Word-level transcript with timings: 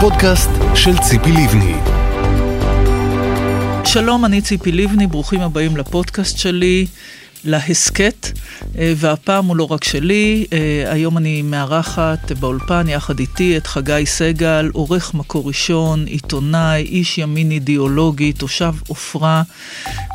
הפודקאסט 0.00 0.50
של 0.74 0.98
ציפי 0.98 1.32
לבני. 1.32 1.74
שלום, 3.84 4.24
אני 4.24 4.40
ציפי 4.40 4.72
לבני, 4.72 5.06
ברוכים 5.06 5.40
הבאים 5.40 5.76
לפודקאסט 5.76 6.38
שלי, 6.38 6.86
להסכת, 7.44 8.28
אה, 8.78 8.92
והפעם 8.96 9.46
הוא 9.46 9.56
לא 9.56 9.72
רק 9.72 9.84
שלי, 9.84 10.46
אה, 10.52 10.92
היום 10.92 11.18
אני 11.18 11.42
מארחת 11.42 12.32
באולפן 12.32 12.88
יחד 12.88 13.18
איתי 13.18 13.56
את 13.56 13.66
חגי 13.66 14.06
סגל, 14.06 14.70
עורך 14.72 15.14
מקור 15.14 15.48
ראשון, 15.48 16.04
עיתונאי, 16.06 16.82
איש 16.82 17.18
ימין 17.18 17.50
אידיאולוגי, 17.50 18.32
תושב 18.32 18.74
עופרה, 18.88 19.42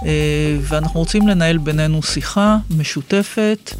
אה, 0.05 0.57
ואנחנו 0.61 0.99
רוצים 0.99 1.27
לנהל 1.27 1.57
בינינו 1.57 2.03
שיחה 2.03 2.57
משותפת. 2.77 3.73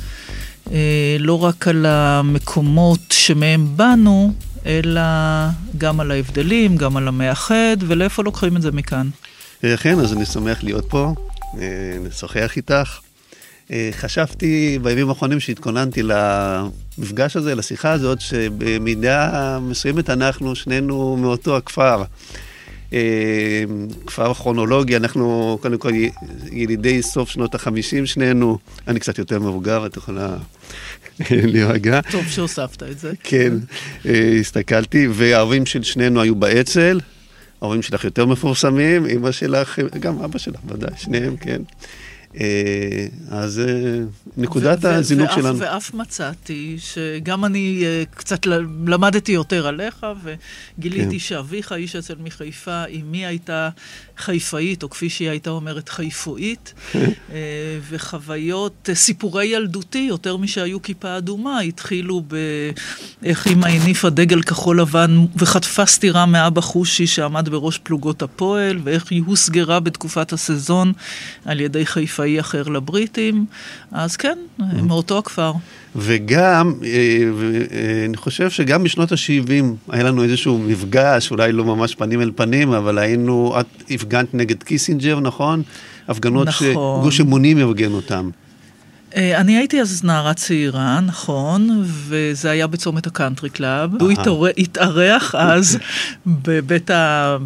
לא 1.20 1.44
רק 1.44 1.68
על 1.68 1.86
המקומות 1.86 3.00
שמהם 3.10 3.68
באנו, 3.76 4.34
אלא 4.66 5.02
גם 5.78 6.00
על 6.00 6.12
ההבדלים, 6.12 6.78
גם 6.78 6.98
על 6.98 7.08
המאחד, 7.08 7.78
ולאיפה 7.80 8.24
לוקחים 8.24 8.58
את 8.58 8.62
זה 8.62 8.72
מכאן. 8.72 9.10
כן, 9.62 10.00
אז 10.00 10.14
אני 10.14 10.26
שמח 10.26 10.64
להיות 10.64 10.86
פה, 10.90 11.14
לשוחח 12.06 12.54
איתך. 12.58 13.00
חשבתי 13.92 14.80
בימים 14.82 15.10
האחרונים 15.10 15.40
שהתכוננתי 15.40 16.02
למפגש 16.04 17.36
הזה, 17.36 17.56
לשיחה 17.56 17.92
הזאת, 17.92 18.22
שבמידה 18.22 19.60
מסוימת 19.62 20.10
אנחנו 20.10 20.56
שנינו 20.56 21.18
מאותו 21.18 21.58
הכפר. 21.58 22.04
כפר 24.08 24.34
כרונולוגי, 24.34 24.96
אנחנו 24.98 25.58
קודם 25.62 25.78
כל 25.78 25.92
ילידי 26.52 27.02
סוף 27.02 27.30
שנות 27.30 27.56
החמישים 27.56 28.06
שנינו, 28.06 28.58
אני 28.88 29.00
קצת 29.00 29.18
יותר 29.18 29.40
מבוגר, 29.40 29.86
את 29.86 29.98
יכולה 29.98 30.38
להירגע. 31.32 32.00
טוב 32.12 32.28
שהוספת 32.28 32.84
את 32.84 33.00
זה. 33.00 33.14
כן, 33.24 33.54
הסתכלתי, 34.40 35.08
וההורים 35.12 35.66
של 35.66 35.84
שנינו 35.84 36.22
היו 36.22 36.36
באצ"ל, 36.36 37.00
ההורים 37.62 37.82
שלך 37.82 38.04
יותר 38.04 38.26
מפורסמים, 38.26 39.06
אמא 39.06 39.32
שלך, 39.32 39.80
גם 40.00 40.22
אבא 40.24 40.40
שלך 40.40 40.60
ודאי, 40.68 40.92
שניהם, 40.98 41.38
כן. 41.38 41.62
אז 43.30 43.62
נקודת 44.38 44.86
הזינוק 44.86 45.32
שלנו. 45.36 45.60
ואף 45.60 45.94
מצאתי 45.94 46.76
שגם 46.80 47.46
אני 47.46 47.84
קצת 48.14 48.46
למדתי 48.88 49.32
יותר 49.32 49.68
עליך, 49.68 50.06
וגיליתי 50.24 51.12
כן. 51.12 51.20
שאביך, 51.20 51.72
איש 51.72 51.96
אצל 51.96 52.16
מחיפה, 52.24 52.84
אמי 52.86 53.26
הייתה 53.26 53.70
חיפאית, 54.18 54.84
או 54.84 54.90
כפי 54.90 55.10
שהיא 55.10 55.30
הייתה 55.30 55.50
אומרת, 55.50 55.90
חיפואית, 55.90 56.74
וחוויות, 57.90 58.90
סיפורי 58.94 59.46
ילדותי, 59.46 60.06
יותר 60.10 60.38
משהיו 60.38 60.82
כיפה 60.82 61.18
אדומה, 61.18 61.60
התחילו 61.60 62.24
באיך 63.22 63.48
אמא 63.48 63.68
הניפה 63.68 64.10
דגל 64.10 64.42
כחול 64.42 64.82
לבן 64.82 65.26
וחטפה 65.36 65.86
סטירה 65.86 66.26
מאבא 66.26 66.62
חושי 66.62 67.08
שעמד 67.08 67.50
בראש 67.50 67.78
פלוגות 67.78 68.22
הפועל, 68.22 68.80
ואיך 68.84 69.12
היא 69.12 69.24
הוסגרה 69.26 69.80
בתקופת 69.80 70.34
הסזון 70.34 70.94
על 71.46 71.60
ידי 71.60 71.86
חיפה. 71.86 72.25
צבאי 72.26 72.40
אחר 72.40 72.64
לבריטים, 72.64 73.46
אז 73.92 74.18
כן, 74.18 74.38
מאותו 74.84 75.18
הכפר. 75.18 75.52
וגם, 75.96 76.74
אה, 76.84 76.90
אה, 76.90 78.06
אני 78.06 78.18
חושב 78.18 78.50
שגם 78.50 78.84
בשנות 78.84 79.12
ה-70 79.12 79.64
היה 79.90 80.04
לנו 80.04 80.24
איזשהו 80.24 80.58
מפגש, 80.58 81.32
אולי 81.32 81.52
לא 81.52 81.66
ממש 81.66 81.96
פנים 81.96 82.22
אל 82.22 82.32
פנים, 82.36 82.74
אבל 82.74 82.98
היינו, 82.98 83.56
את 83.60 83.66
הפגנת 83.92 84.34
נגד 84.34 84.64
קיסינג'ר, 84.64 85.20
נכון? 85.20 85.62
הפגנות 86.08 86.48
נכון. 86.48 86.68
שגוש 87.02 87.22
אמונים 87.22 87.58
ארגן 87.58 87.92
אותן. 87.92 88.30
אה, 89.16 89.42
אני 89.42 89.58
הייתי 89.58 89.82
אז 89.82 90.04
נערה 90.04 90.34
צעירה, 90.34 91.00
נכון, 91.02 91.84
וזה 91.86 92.50
היה 92.52 92.68
בצומת 92.68 93.08
הקאנטרי 93.08 93.50
קלאב. 93.50 93.92
הוא 94.02 94.48
התארח 94.58 95.36
אז 95.36 95.78
בבית 96.26 96.92
ה... 96.92 97.38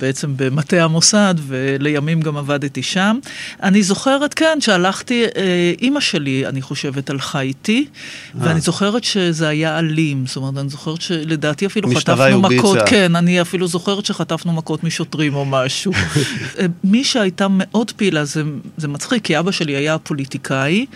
בעצם 0.00 0.32
במטה 0.36 0.84
המוסד, 0.84 1.34
ולימים 1.46 2.20
גם 2.20 2.36
עבדתי 2.36 2.82
שם. 2.82 3.18
אני 3.62 3.82
זוכרת, 3.82 4.34
כן, 4.34 4.58
שהלכתי, 4.60 5.24
אה, 5.36 5.72
אימא 5.80 6.00
שלי, 6.00 6.46
אני 6.46 6.62
חושבת, 6.62 7.10
הלכה 7.10 7.40
איתי, 7.40 7.86
ואני 8.34 8.60
זוכרת 8.60 9.04
שזה 9.04 9.48
היה 9.48 9.78
אלים. 9.78 10.26
זאת 10.26 10.36
אומרת, 10.36 10.58
אני 10.58 10.68
זוכרת 10.68 11.00
שלדעתי 11.00 11.66
אפילו 11.66 11.90
חטפנו 11.94 12.40
מכות. 12.40 12.78
כן, 12.86 13.16
אני 13.16 13.40
אפילו 13.40 13.66
זוכרת 13.66 14.06
שחטפנו 14.06 14.52
מכות 14.52 14.84
משוטרים 14.84 15.34
או 15.34 15.44
משהו. 15.44 15.92
אה, 16.58 16.66
מי 16.84 17.04
שהייתה 17.04 17.46
מאוד 17.50 17.90
פעילה, 17.90 18.24
זה, 18.24 18.42
זה 18.76 18.88
מצחיק, 18.88 19.24
כי 19.24 19.38
אבא 19.38 19.50
שלי 19.50 19.76
היה 19.76 19.98
פוליטיקאי. 19.98 20.61
אמריקאי, 20.62 20.86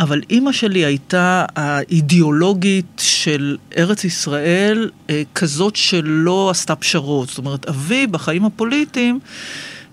אבל 0.00 0.20
אימא 0.30 0.52
שלי 0.52 0.84
הייתה 0.84 1.44
האידיאולוגית 1.56 3.02
של 3.04 3.56
ארץ 3.76 4.04
ישראל, 4.04 4.90
אה, 5.10 5.22
כזאת 5.34 5.76
שלא 5.76 6.50
עשתה 6.50 6.76
פשרות. 6.76 7.28
זאת 7.28 7.38
אומרת, 7.38 7.66
אבי 7.68 8.06
בחיים 8.06 8.44
הפוליטיים... 8.44 9.18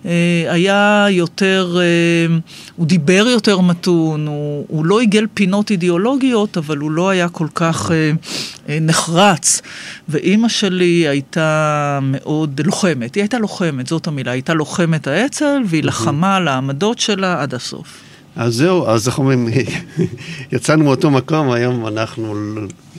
אה, 0.06 0.46
היה 0.48 1.06
יותר, 1.10 1.76
אה, 1.80 2.36
הוא 2.76 2.86
דיבר 2.86 3.26
יותר 3.28 3.60
מתון, 3.60 4.26
הוא, 4.26 4.66
הוא 4.68 4.86
לא 4.86 5.00
עיגל 5.00 5.26
פינות 5.34 5.70
אידיאולוגיות, 5.70 6.58
אבל 6.58 6.76
הוא 6.78 6.90
לא 6.90 7.08
היה 7.08 7.28
כל 7.28 7.46
כך 7.54 7.90
נחרץ. 8.68 9.62
ואימא 10.08 10.48
שלי 10.48 11.08
הייתה 11.08 11.98
מאוד 12.02 12.60
לוחמת, 12.64 13.14
היא 13.14 13.22
הייתה 13.22 13.38
לוחמת, 13.38 13.86
זאת 13.86 14.06
המילה, 14.06 14.30
הייתה 14.30 14.54
לוחמת 14.54 15.06
האצ"ל, 15.06 15.62
והיא 15.66 15.84
לחמה 15.84 16.36
על 16.36 16.48
העמדות 16.48 16.98
שלה 16.98 17.42
עד 17.42 17.54
הסוף. 17.54 18.00
אז 18.36 18.54
זהו, 18.54 18.86
אז 18.86 19.08
איך 19.08 19.18
אומרים, 19.18 19.48
יצאנו 20.52 20.84
מאותו 20.84 21.10
מקום, 21.10 21.50
היום 21.50 21.86
אנחנו 21.86 22.34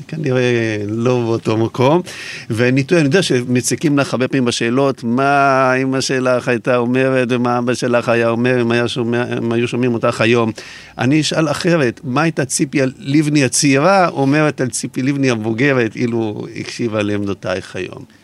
כנראה 0.07 0.77
לא 0.87 1.21
באותו 1.25 1.57
מקום. 1.57 2.01
ואני 2.49 2.83
יודע 2.91 3.21
שמציקים 3.21 3.99
לך 3.99 4.13
הרבה 4.13 4.27
פעמים 4.27 4.45
בשאלות, 4.45 5.03
מה 5.03 5.73
אמא 5.73 6.01
שלך 6.01 6.47
הייתה 6.47 6.77
אומרת 6.77 7.27
ומה 7.31 7.57
אבא 7.57 7.73
שלך 7.73 8.09
היה 8.09 8.29
אומר, 8.29 8.61
אם, 8.61 8.71
היה 8.71 8.87
שומע, 8.87 9.37
אם 9.37 9.51
היו 9.51 9.67
שומעים 9.67 9.93
אותך 9.93 10.21
היום. 10.21 10.51
אני 10.97 11.21
אשאל 11.21 11.47
אחרת, 11.47 12.01
מה 12.03 12.21
הייתה 12.21 12.45
ציפי 12.45 12.79
לבני 12.99 13.43
הצעירה 13.43 14.07
אומרת 14.07 14.61
על 14.61 14.69
ציפי 14.69 15.01
לבני 15.01 15.29
הבוגרת, 15.29 15.95
אילו 15.95 16.47
הקשיבה 16.55 17.01
לעמדותייך 17.01 17.75
היום? 17.75 18.18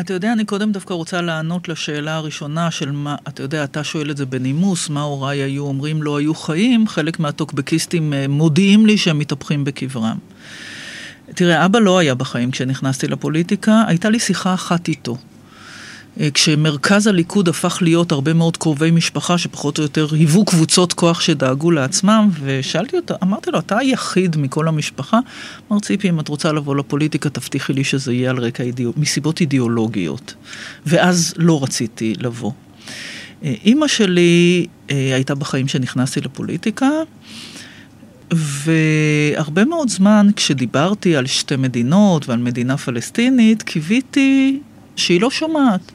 אתה 0.00 0.12
יודע, 0.12 0.32
אני 0.32 0.44
קודם 0.44 0.72
דווקא 0.72 0.94
רוצה 0.94 1.20
לענות 1.20 1.68
לשאלה 1.68 2.14
הראשונה 2.16 2.70
של 2.70 2.90
מה, 2.90 3.16
אתה 3.28 3.42
יודע, 3.42 3.64
אתה 3.64 3.84
שואל 3.84 4.10
את 4.10 4.16
זה 4.16 4.26
בנימוס, 4.26 4.88
מה 4.88 5.02
הוריי 5.02 5.38
היו 5.38 5.64
אומרים 5.64 6.02
לא 6.02 6.18
היו 6.18 6.34
חיים, 6.34 6.88
חלק 6.88 7.20
מהטוקבקיסטים 7.20 8.12
אה, 8.12 8.28
מודיעים 8.28 8.86
לי 8.86 8.98
שהם 8.98 9.18
מתהפכים 9.18 9.64
בקברם. 9.64 10.18
תראה, 11.34 11.64
אבא 11.64 11.78
לא 11.78 11.98
היה 11.98 12.14
בחיים 12.14 12.50
כשנכנסתי 12.50 13.08
לפוליטיקה, 13.08 13.84
הייתה 13.86 14.10
לי 14.10 14.18
שיחה 14.18 14.54
אחת 14.54 14.88
איתו. 14.88 15.16
אה, 16.20 16.30
כשמרכז 16.30 17.06
הליכוד 17.06 17.48
הפך 17.48 17.78
להיות 17.82 18.12
הרבה 18.12 18.32
מאוד 18.32 18.56
קרובי 18.56 18.90
משפחה 18.90 19.38
שפחות 19.38 19.78
או 19.78 19.82
יותר 19.82 20.06
היוו 20.14 20.44
קבוצות 20.44 20.92
כוח 20.92 21.20
שדאגו 21.20 21.70
לעצמם, 21.70 22.30
ושאלתי 22.40 22.96
אותו, 22.96 23.14
אמרתי 23.22 23.50
לו, 23.50 23.58
אתה 23.58 23.78
היחיד 23.78 24.36
מכל 24.36 24.68
המשפחה? 24.68 25.18
אמר 25.70 25.80
ציפי, 25.80 26.08
אם 26.08 26.20
את 26.20 26.28
רוצה 26.28 26.52
לבוא 26.52 26.76
לפוליטיקה, 26.76 27.28
תבטיחי 27.28 27.72
לי 27.72 27.84
שזה 27.84 28.12
יהיה 28.12 28.30
על 28.30 28.38
רקע 28.38 28.62
אידיאו... 28.62 28.92
מסיבות 28.96 29.40
אידיאולוגיות. 29.40 30.34
ואז 30.86 31.34
לא 31.36 31.62
רציתי 31.62 32.14
לבוא. 32.18 32.52
אה, 33.44 33.54
אימא 33.64 33.88
שלי 33.88 34.66
אה, 34.90 35.14
הייתה 35.14 35.34
בחיים 35.34 35.66
כשנכנסתי 35.66 36.20
לפוליטיקה, 36.20 36.90
והרבה 38.32 39.64
מאוד 39.64 39.88
זמן 39.88 40.28
כשדיברתי 40.36 41.16
על 41.16 41.26
שתי 41.26 41.56
מדינות 41.56 42.28
ועל 42.28 42.38
מדינה 42.38 42.76
פלסטינית, 42.76 43.62
קיוויתי 43.62 44.60
שהיא 44.96 45.20
לא 45.20 45.30
שומעת. 45.30 45.92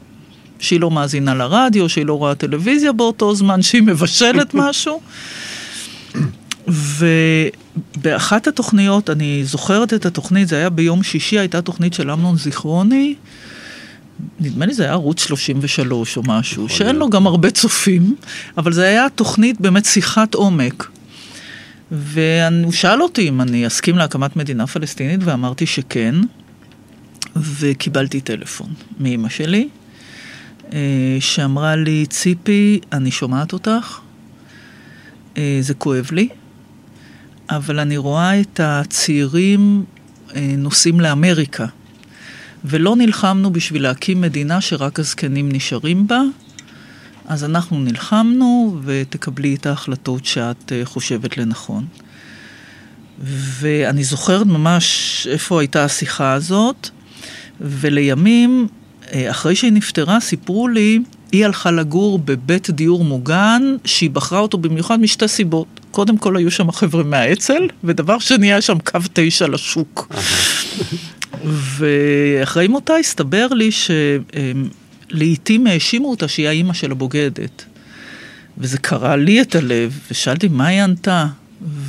שהיא 0.62 0.80
לא 0.80 0.90
מאזינה 0.90 1.34
לרדיו, 1.34 1.88
שהיא 1.88 2.06
לא 2.06 2.18
רואה 2.18 2.34
טלוויזיה 2.34 2.92
באותו 2.92 3.34
זמן, 3.34 3.62
שהיא 3.62 3.82
מבשלת 3.82 4.54
משהו. 4.64 5.00
ובאחת 6.68 8.46
התוכניות, 8.46 9.10
אני 9.10 9.44
זוכרת 9.44 9.94
את 9.94 10.06
התוכנית, 10.06 10.48
זה 10.48 10.56
היה 10.56 10.70
ביום 10.70 11.02
שישי, 11.02 11.38
הייתה 11.38 11.62
תוכנית 11.62 11.94
של 11.94 12.10
אמנון 12.10 12.36
זיכרוני, 12.36 13.14
נדמה 14.40 14.66
לי 14.66 14.74
זה 14.74 14.82
היה 14.82 14.92
ערוץ 14.92 15.24
33 15.26 16.16
או 16.16 16.22
משהו, 16.26 16.68
שאין 16.68 16.96
לו 16.96 17.10
גם 17.10 17.26
הרבה 17.26 17.50
צופים, 17.50 18.16
אבל 18.58 18.72
זה 18.72 18.82
היה 18.82 19.06
תוכנית 19.14 19.60
באמת 19.60 19.84
שיחת 19.84 20.34
עומק. 20.34 20.90
והוא 21.90 22.72
שאל 22.72 23.02
אותי 23.02 23.28
אם 23.28 23.40
אני 23.40 23.66
אסכים 23.66 23.98
להקמת 23.98 24.36
מדינה 24.36 24.66
פלסטינית, 24.66 25.20
ואמרתי 25.24 25.66
שכן, 25.66 26.14
וקיבלתי 27.36 28.20
טלפון 28.20 28.68
מאימא 29.00 29.28
שלי, 29.28 29.68
שאמרה 31.20 31.76
לי, 31.76 32.06
ציפי, 32.06 32.80
אני 32.92 33.10
שומעת 33.10 33.52
אותך, 33.52 34.00
אה, 35.36 35.58
זה 35.60 35.74
כואב 35.74 36.08
לי, 36.12 36.28
אבל 37.50 37.78
אני 37.78 37.96
רואה 37.96 38.40
את 38.40 38.60
הצעירים 38.62 39.84
אה, 40.34 40.54
נוסעים 40.58 41.00
לאמריקה, 41.00 41.66
ולא 42.64 42.96
נלחמנו 42.96 43.52
בשביל 43.52 43.82
להקים 43.82 44.20
מדינה 44.20 44.60
שרק 44.60 44.98
הזקנים 44.98 45.52
נשארים 45.52 46.06
בה, 46.06 46.20
אז 47.26 47.44
אנחנו 47.44 47.80
נלחמנו, 47.80 48.78
ותקבלי 48.84 49.54
את 49.54 49.66
ההחלטות 49.66 50.24
שאת 50.24 50.72
חושבת 50.84 51.38
לנכון. 51.38 51.86
ואני 53.60 54.04
זוכרת 54.04 54.46
ממש 54.46 55.26
איפה 55.30 55.60
הייתה 55.60 55.84
השיחה 55.84 56.32
הזאת. 56.32 56.88
ולימים, 57.60 58.66
אה, 58.70 58.81
אחרי 59.14 59.56
שהיא 59.56 59.72
נפטרה, 59.72 60.20
סיפרו 60.20 60.68
לי, 60.68 60.98
היא 61.32 61.44
הלכה 61.44 61.70
לגור 61.70 62.18
בבית 62.18 62.70
דיור 62.70 63.04
מוגן, 63.04 63.62
שהיא 63.84 64.10
בחרה 64.10 64.38
אותו 64.38 64.58
במיוחד 64.58 65.00
משתי 65.00 65.28
סיבות. 65.28 65.80
קודם 65.90 66.18
כל 66.18 66.36
היו 66.36 66.50
שם 66.50 66.72
חבר'ה 66.72 67.02
מהאצ"ל, 67.02 67.68
ודבר 67.84 68.18
שני 68.18 68.46
היה 68.46 68.60
שם 68.60 68.78
קו 68.78 68.98
תשע 69.12 69.46
לשוק. 69.46 70.14
ואחרי 71.44 72.68
מותה 72.68 72.96
הסתבר 72.96 73.46
לי 73.50 73.70
שלעיתים 75.10 75.66
האשימו 75.66 76.10
אותה 76.10 76.28
שהיא 76.28 76.48
האימא 76.48 76.72
של 76.72 76.90
הבוגדת. 76.90 77.64
וזה 78.58 78.78
קרע 78.78 79.16
לי 79.16 79.42
את 79.42 79.54
הלב, 79.54 79.98
ושאלתי 80.10 80.48
מה 80.48 80.66
היא 80.66 80.82
ענתה. 80.82 81.26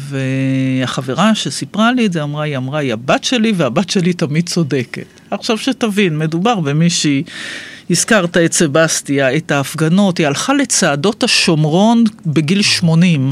והחברה 0.10 1.36
שסיפרה 1.36 1.92
לי 1.92 2.06
את 2.06 2.14
זה 2.14 2.24
אמרה, 2.24 2.44
היא 2.44 2.58
אמרה, 2.58 2.80
היא 2.80 2.94
הבת 2.94 3.24
שלי 3.24 3.54
והבת 3.58 3.90
שלי 3.90 4.14
תמיד 4.14 4.50
צודקת. 4.50 5.06
עכשיו 5.32 5.58
שתבין, 5.58 6.18
מדובר 6.18 6.60
במישהי, 6.60 7.24
הזכרת 7.90 8.38
את 8.38 8.54
סבסטיה, 8.54 9.36
את 9.36 9.52
ההפגנות, 9.52 10.18
היא 10.18 10.28
הלכה 10.28 10.54
לצעדות 10.54 11.24
השומרון 11.24 12.04
בגיל 12.26 12.62
80. 12.62 13.32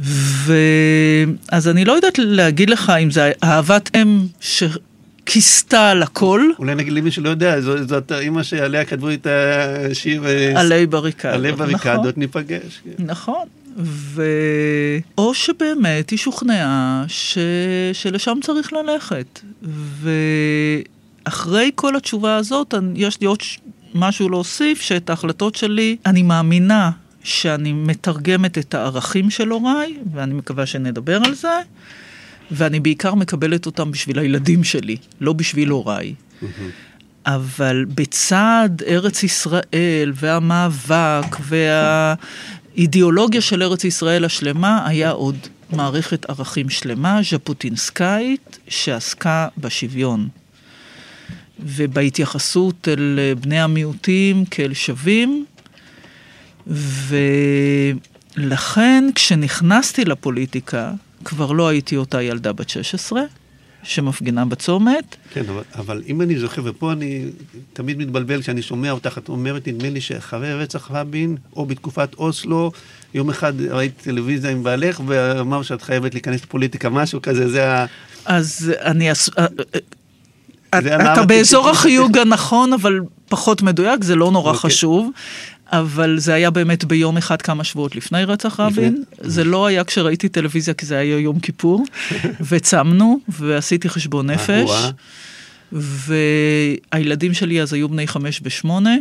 ואז 0.00 1.68
אני 1.68 1.84
לא 1.84 1.92
יודעת 1.92 2.18
להגיד 2.18 2.70
לך 2.70 2.92
אם 3.02 3.10
זה 3.10 3.32
אהבת 3.44 3.90
אם 3.96 4.26
שכיסתה 4.40 5.90
על 5.90 6.02
הכל. 6.02 6.42
אולי 6.58 6.74
נגיד 6.74 6.92
למי 6.92 7.10
שלא 7.10 7.28
יודע, 7.28 7.60
זאת, 7.60 7.88
זאת 7.88 8.12
אימא 8.12 8.42
שעליה 8.42 8.84
כתבו 8.84 9.10
את 9.10 9.26
השיר... 9.90 10.26
אה, 10.26 10.60
עלי 10.60 10.86
בריקדות. 10.86 11.34
עלי 11.34 11.52
בריקדות 11.52 11.96
נכון, 11.98 12.12
ניפגש. 12.16 12.80
כן. 12.84 13.04
נכון. 13.04 13.46
ו... 13.78 14.22
או 15.18 15.34
שבאמת 15.34 16.10
היא 16.10 16.18
שוכנעה 16.18 17.04
ש... 17.08 17.38
שלשם 17.92 18.38
צריך 18.42 18.72
ללכת. 18.72 19.40
ואחרי 21.26 21.70
כל 21.74 21.96
התשובה 21.96 22.36
הזאת, 22.36 22.74
יש 22.94 23.20
לי 23.20 23.26
עוד 23.26 23.38
משהו 23.94 24.28
להוסיף, 24.28 24.80
שאת 24.80 25.10
ההחלטות 25.10 25.54
שלי, 25.54 25.96
אני 26.06 26.22
מאמינה 26.22 26.90
שאני 27.22 27.72
מתרגמת 27.72 28.58
את 28.58 28.74
הערכים 28.74 29.30
של 29.30 29.48
הוריי, 29.48 29.96
ואני 30.12 30.34
מקווה 30.34 30.66
שנדבר 30.66 31.20
על 31.24 31.34
זה, 31.34 31.58
ואני 32.50 32.80
בעיקר 32.80 33.14
מקבלת 33.14 33.66
אותם 33.66 33.90
בשביל 33.90 34.18
הילדים 34.18 34.64
שלי, 34.64 34.96
לא 35.20 35.32
בשביל 35.32 35.68
הוריי. 35.68 36.14
אבל 37.26 37.84
בצד 37.94 38.68
ארץ 38.86 39.22
ישראל 39.22 40.12
והמאבק 40.14 41.36
והאידיאולוגיה 42.76 43.40
של 43.40 43.62
ארץ 43.62 43.84
ישראל 43.84 44.24
השלמה, 44.24 44.86
היה 44.86 45.10
עוד 45.10 45.36
מערכת 45.70 46.30
ערכים 46.30 46.68
שלמה, 46.68 47.20
ז'בוטינסקאית, 47.30 48.58
שעסקה 48.68 49.48
בשוויון. 49.58 50.28
ובהתייחסות 51.60 52.88
אל 52.88 53.18
בני 53.40 53.60
המיעוטים 53.60 54.44
כאל 54.44 54.74
שווים, 54.74 55.44
ולכן 58.36 59.04
כשנכנסתי 59.14 60.04
לפוליטיקה, 60.04 60.92
כבר 61.24 61.52
לא 61.52 61.68
הייתי 61.68 61.96
אותה 61.96 62.22
ילדה 62.22 62.52
בת 62.52 62.68
16, 62.68 63.22
שמפגינה 63.86 64.44
בצומת. 64.44 65.16
כן, 65.32 65.42
אבל, 65.48 65.62
אבל 65.74 66.02
אם 66.08 66.20
אני 66.20 66.38
זוכר, 66.38 66.62
ופה 66.64 66.92
אני 66.92 67.24
תמיד 67.72 67.98
מתבלבל 67.98 68.42
כשאני 68.42 68.62
שומע 68.62 68.90
אותך, 68.90 69.18
את 69.18 69.28
אומרת, 69.28 69.68
נדמה 69.68 69.90
לי 69.90 70.00
שאחרי 70.00 70.54
רצח 70.54 70.90
רבין, 70.90 71.36
או 71.56 71.66
בתקופת 71.66 72.14
אוסלו, 72.14 72.72
יום 73.14 73.30
אחד 73.30 73.60
ראית 73.60 73.92
טלוויזיה 74.02 74.50
עם 74.50 74.62
בעלך, 74.62 75.00
ואמר 75.06 75.62
שאת 75.62 75.82
חייבת 75.82 76.14
להיכנס 76.14 76.42
לפוליטיקה, 76.42 76.88
משהו 76.88 77.22
כזה, 77.22 77.48
זה 77.48 77.72
ה... 77.72 77.86
אז 78.24 78.72
אני... 78.80 79.12
אס... 79.12 79.30
אה, 79.38 79.46
אה, 80.74 81.12
אתה 81.12 81.22
באזור 81.22 81.68
החיוג 81.68 82.18
הנכון, 82.18 82.72
אבל 82.72 83.00
פחות 83.28 83.62
מדויק, 83.62 84.04
זה 84.04 84.16
לא 84.16 84.30
נורא 84.30 84.52
okay. 84.52 84.56
אוקיי. 84.56 84.70
חשוב. 84.70 85.10
אבל 85.72 86.18
זה 86.18 86.34
היה 86.34 86.50
באמת 86.50 86.84
ביום 86.84 87.16
אחד 87.16 87.42
כמה 87.42 87.64
שבועות 87.64 87.96
לפני 87.96 88.24
רצח 88.24 88.60
רבין. 88.60 89.04
זה 89.20 89.44
לא 89.44 89.66
היה 89.66 89.84
כשראיתי 89.84 90.28
טלוויזיה, 90.28 90.74
כי 90.74 90.86
זה 90.86 90.98
היה 90.98 91.18
יום 91.18 91.40
כיפור. 91.40 91.84
וצמנו, 92.48 93.20
ועשיתי 93.28 93.88
חשבון 93.88 94.30
נפש. 94.30 94.70
והילדים 95.72 97.34
שלי 97.34 97.62
אז 97.62 97.72
היו 97.72 97.88
בני 97.88 98.06
חמש 98.06 98.40
ושמונה, 98.42 98.96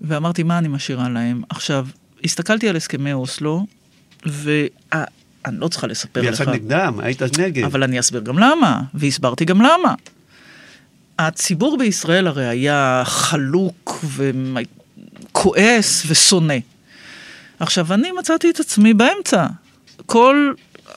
ואמרתי, 0.00 0.42
מה 0.42 0.58
אני 0.58 0.68
משאירה 0.68 1.08
להם? 1.08 1.42
עכשיו, 1.48 1.86
הסתכלתי 2.24 2.68
על 2.68 2.76
הסכמי 2.76 3.12
אוסלו, 3.12 3.66
ואני 4.26 5.06
לא 5.44 5.68
צריכה 5.68 5.86
לספר 5.86 6.20
לך. 6.20 6.28
ויצאת 6.28 6.48
נגדם, 6.48 7.00
היית 7.02 7.22
נגד. 7.38 7.64
אבל 7.64 7.82
אני 7.82 8.00
אסביר 8.00 8.20
גם 8.20 8.38
למה, 8.38 8.82
והסברתי 8.94 9.44
גם 9.44 9.60
למה. 9.60 9.94
הציבור 11.18 11.78
בישראל 11.78 12.26
הרי 12.26 12.46
היה 12.46 13.02
חלוק 13.04 14.04
כועס 15.36 16.02
ושונא. 16.06 16.54
עכשיו, 17.60 17.94
אני 17.94 18.12
מצאתי 18.12 18.50
את 18.50 18.60
עצמי 18.60 18.94
באמצע. 18.94 19.46
כל 20.06 20.52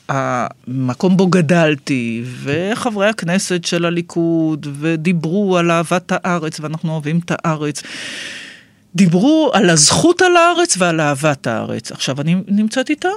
המקום 0.08 1.16
בו 1.16 1.26
גדלתי, 1.26 2.22
וחברי 2.42 3.08
הכנסת 3.08 3.64
של 3.64 3.84
הליכוד, 3.84 4.66
ודיברו 4.80 5.58
על 5.58 5.70
אהבת 5.70 6.12
הארץ, 6.12 6.60
ואנחנו 6.60 6.92
אוהבים 6.92 7.20
את 7.24 7.32
הארץ. 7.34 7.82
דיברו 8.94 9.50
על 9.54 9.70
הזכות 9.70 10.22
על 10.22 10.36
הארץ 10.36 10.74
ועל 10.78 11.00
אהבת 11.00 11.46
הארץ. 11.46 11.92
עכשיו, 11.92 12.20
אני 12.20 12.36
נמצאת 12.46 12.90
איתם. 12.90 13.08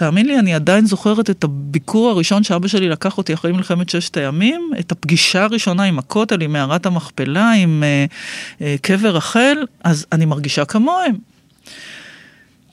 תאמין 0.00 0.26
לי, 0.26 0.38
אני 0.38 0.54
עדיין 0.54 0.86
זוכרת 0.86 1.30
את 1.30 1.44
הביקור 1.44 2.10
הראשון 2.10 2.42
שאבא 2.42 2.68
שלי 2.68 2.88
לקח 2.88 3.18
אותי 3.18 3.34
אחרי 3.34 3.52
מלחמת 3.52 3.88
ששת 3.88 4.16
הימים, 4.16 4.70
את 4.80 4.92
הפגישה 4.92 5.44
הראשונה 5.44 5.82
עם 5.82 5.98
הכותל, 5.98 6.42
עם 6.42 6.52
מערת 6.52 6.86
המכפלה, 6.86 7.52
עם 7.52 7.82
אה, 7.82 8.04
אה, 8.60 8.76
קבר 8.82 9.16
רחל, 9.16 9.56
אז 9.84 10.06
אני 10.12 10.24
מרגישה 10.24 10.64
כמוהם. 10.64 11.16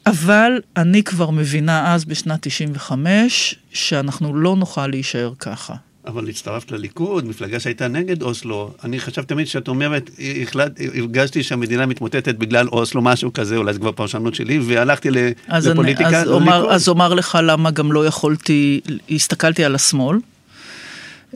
אבל 0.05 0.61
אני 0.77 1.03
כבר 1.03 1.29
מבינה 1.29 1.93
אז, 1.93 2.05
בשנת 2.05 2.39
95, 2.41 3.55
שאנחנו 3.73 4.35
לא 4.35 4.55
נוכל 4.55 4.87
להישאר 4.87 5.33
ככה. 5.39 5.75
אבל 6.07 6.29
הצטרפת 6.29 6.71
לליכוד, 6.71 7.25
מפלגה 7.25 7.59
שהייתה 7.59 7.87
נגד 7.87 8.21
אוסלו. 8.21 8.73
אני 8.83 8.99
חשבתי 8.99 9.27
תמיד 9.27 9.47
שאת 9.47 9.67
אומרת, 9.67 10.09
החלט, 10.43 10.71
הרגשתי 10.95 11.43
שהמדינה 11.43 11.85
מתמוטטת 11.85 12.35
בגלל 12.35 12.67
אוסלו, 12.67 13.01
משהו 13.01 13.33
כזה, 13.33 13.57
אולי 13.57 13.73
זו 13.73 13.79
כבר 13.79 13.91
פרשנות 13.91 14.35
שלי, 14.35 14.59
והלכתי 14.59 15.09
אז 15.47 15.67
לפוליטיקה. 15.67 16.09
אני, 16.09 16.17
אז, 16.17 16.27
אומר, 16.27 16.71
אז 16.71 16.87
אומר 16.89 17.13
לך 17.13 17.37
למה 17.43 17.71
גם 17.71 17.91
לא 17.91 18.05
יכולתי, 18.05 18.81
הסתכלתי 19.11 19.65
על 19.65 19.75
השמאל. 19.75 20.17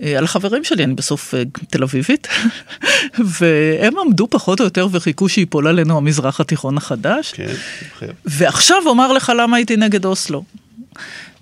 אה, 0.01 0.17
על 0.17 0.23
החברים 0.23 0.63
שלי, 0.63 0.83
אני 0.83 0.93
בסוף 0.93 1.35
אה, 1.35 1.43
תל 1.69 1.83
אביבית, 1.83 2.27
והם 3.39 3.93
עמדו 4.05 4.27
פחות 4.29 4.59
או 4.59 4.65
יותר 4.65 4.87
וחיכו 4.91 5.29
שיפול 5.29 5.67
עלינו 5.67 5.97
המזרח 5.97 6.39
התיכון 6.39 6.77
החדש. 6.77 7.33
כן, 7.33 7.53
ועכשיו 8.25 8.77
אומר 8.85 9.11
לך 9.11 9.31
למה 9.37 9.57
הייתי 9.57 9.77
נגד 9.77 10.05
אוסלו. 10.05 10.43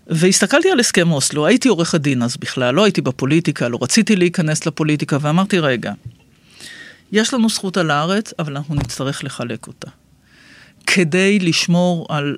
והסתכלתי 0.09 0.71
על 0.71 0.79
הסכם 0.79 1.11
אוסלו, 1.11 1.45
הייתי 1.45 1.67
עורכת 1.67 2.01
דין 2.01 2.23
אז 2.23 2.37
בכלל, 2.37 2.75
לא 2.75 2.83
הייתי 2.83 3.01
בפוליטיקה, 3.01 3.67
לא 3.67 3.79
רציתי 3.81 4.15
להיכנס 4.15 4.65
לפוליטיקה, 4.65 5.17
ואמרתי, 5.21 5.59
רגע, 5.59 5.91
יש 7.11 7.33
לנו 7.33 7.49
זכות 7.49 7.77
על 7.77 7.91
הארץ, 7.91 8.33
אבל 8.39 8.57
אנחנו 8.57 8.75
נצטרך 8.75 9.23
לחלק 9.23 9.67
אותה. 9.67 9.89
כדי 10.87 11.39
לשמור 11.39 12.05
על 12.09 12.35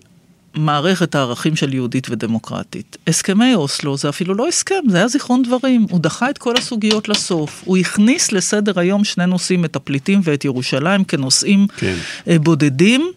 מערכת 0.54 1.16
הערכים 1.16 1.56
של 1.56 1.74
יהודית 1.74 2.10
ודמוקרטית. 2.10 2.98
הסכמי 3.08 3.56
אוסלו 3.56 3.98
זה 3.98 4.10
אפילו 4.10 4.34
לא 4.34 4.48
הסכם, 4.48 4.84
זה 4.90 4.98
היה 4.98 5.08
זיכרון 5.08 5.44
דברים. 5.44 5.86
הוא 5.90 6.00
דחה 6.00 6.30
את 6.30 6.38
כל 6.38 6.58
הסוגיות 6.58 7.10
לסוף. 7.10 7.62
הוא 7.66 7.78
הכניס 7.78 8.32
לסדר 8.32 8.80
היום 8.80 9.04
שני 9.04 9.26
נושאים, 9.26 9.66
את 9.66 9.76
הפליטים 9.76 10.22
ואת 10.24 10.46
ירושלים, 10.46 11.04
כנושאים 11.04 11.68
כן. 11.78 11.96
אה, 12.28 12.40
בודדים. 12.40 13.12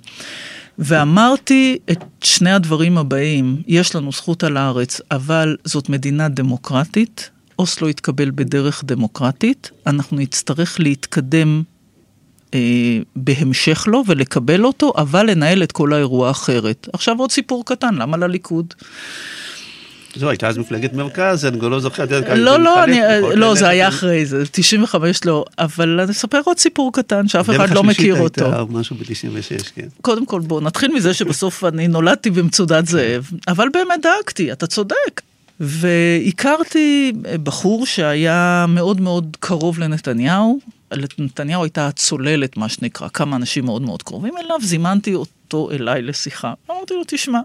ואמרתי 0.79 1.79
את 1.91 2.05
שני 2.21 2.53
הדברים 2.53 2.99
הבאים, 2.99 3.63
יש 3.67 3.95
לנו 3.95 4.13
זכות 4.13 4.45
על 4.45 4.57
הארץ, 4.57 5.01
אבל 5.11 5.57
זאת 5.65 5.89
מדינה 5.89 6.29
דמוקרטית, 6.29 7.31
אוסלו 7.59 7.89
יתקבל 7.89 8.31
בדרך 8.35 8.85
דמוקרטית, 8.85 9.71
אנחנו 9.87 10.17
נצטרך 10.17 10.81
להתקדם 10.81 11.63
אה, 12.55 12.99
בהמשך 13.17 13.85
לו 13.87 14.03
ולקבל 14.07 14.65
אותו, 14.65 14.93
אבל 14.97 15.31
לנהל 15.31 15.63
את 15.63 15.73
כל 15.73 15.93
האירוע 15.93 16.31
אחרת. 16.31 16.89
עכשיו 16.93 17.19
עוד 17.19 17.31
סיפור 17.31 17.65
קטן, 17.65 17.95
למה 17.95 18.17
לליכוד? 18.17 18.75
זו 20.17 20.31
הייתה 20.31 20.49
אז 20.49 20.59
מפלגת 20.59 20.93
מרכז, 20.93 21.45
אני 21.45 21.61
לא 21.61 21.81
זוכר. 21.81 22.05
לא, 22.37 22.61
לא, 22.61 22.85
אני, 22.85 23.01
לא, 23.35 23.55
זה 23.55 23.69
היה 23.69 23.89
אחרי 23.89 24.27
זה, 24.27 24.43
95 24.51 25.25
לא, 25.25 25.45
אבל 25.59 26.01
אני 26.01 26.13
אספר 26.13 26.41
עוד 26.45 26.59
סיפור 26.59 26.93
קטן 26.93 27.29
שאף 27.29 27.51
אחד 27.51 27.71
לא 27.71 27.83
מכיר 27.83 28.21
אותו. 28.21 28.41
דרך 28.41 28.55
השלישית 28.55 28.59
הייתה 28.59 28.79
משהו 28.79 28.97
ב-96, 28.97 29.71
כן. 29.75 29.89
קודם 30.01 30.27
כל 30.27 30.41
בואו 30.41 30.61
נתחיל 30.61 30.93
מזה 30.95 31.15
שבסוף 31.15 31.65
אני 31.71 31.89
נולדתי 31.89 32.31
במצודת 32.31 32.87
זאב, 32.87 33.31
אבל 33.49 33.69
באמת 33.73 34.01
דאגתי, 34.03 34.53
אתה 34.53 34.67
צודק. 34.67 35.21
והכרתי 35.61 37.13
בחור 37.43 37.87
שהיה 37.87 38.65
מאוד 38.69 39.01
מאוד 39.01 39.37
קרוב 39.41 39.79
לנתניהו, 39.79 40.59
לנתניהו 40.93 41.65
הייתה 41.65 41.87
הצוללת, 41.87 42.57
מה 42.57 42.69
שנקרא, 42.69 43.09
כמה 43.09 43.37
אנשים 43.37 43.65
מאוד 43.65 43.83
מאוד 43.83 44.03
קרובים 44.03 44.35
אליו, 44.39 44.57
זימנתי 44.63 45.15
אותו. 45.45 45.71
אליי 45.71 46.03
לשיחה. 46.03 46.53
אמרתי 46.71 46.95
לו, 46.95 47.03
תשמע, 47.07 47.41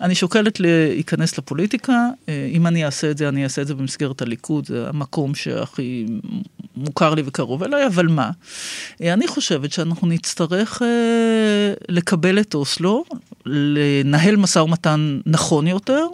אני 0.00 0.14
שוקלת 0.14 0.60
להיכנס 0.60 1.38
לפוליטיקה, 1.38 2.08
אה, 2.28 2.48
אם 2.52 2.66
אני 2.66 2.84
אעשה 2.84 3.10
את 3.10 3.18
זה, 3.18 3.28
אני 3.28 3.44
אעשה 3.44 3.62
את 3.62 3.66
זה 3.66 3.74
במסגרת 3.74 4.22
הליכוד, 4.22 4.66
זה 4.66 4.88
המקום 4.88 5.34
שהכי 5.34 6.06
מוכר 6.76 7.14
לי 7.14 7.22
וקרוב 7.26 7.62
אליי, 7.62 7.86
אבל 7.86 8.06
מה? 8.06 8.30
אה, 9.02 9.12
אני 9.12 9.28
חושבת 9.28 9.72
שאנחנו 9.72 10.08
נצטרך 10.08 10.82
אה, 10.82 11.72
לקבל 11.88 12.40
את 12.40 12.54
אוסלו, 12.54 13.04
לנהל 13.46 14.36
משא 14.36 14.58
ומתן 14.58 15.20
נכון 15.26 15.66
יותר, 15.66 16.06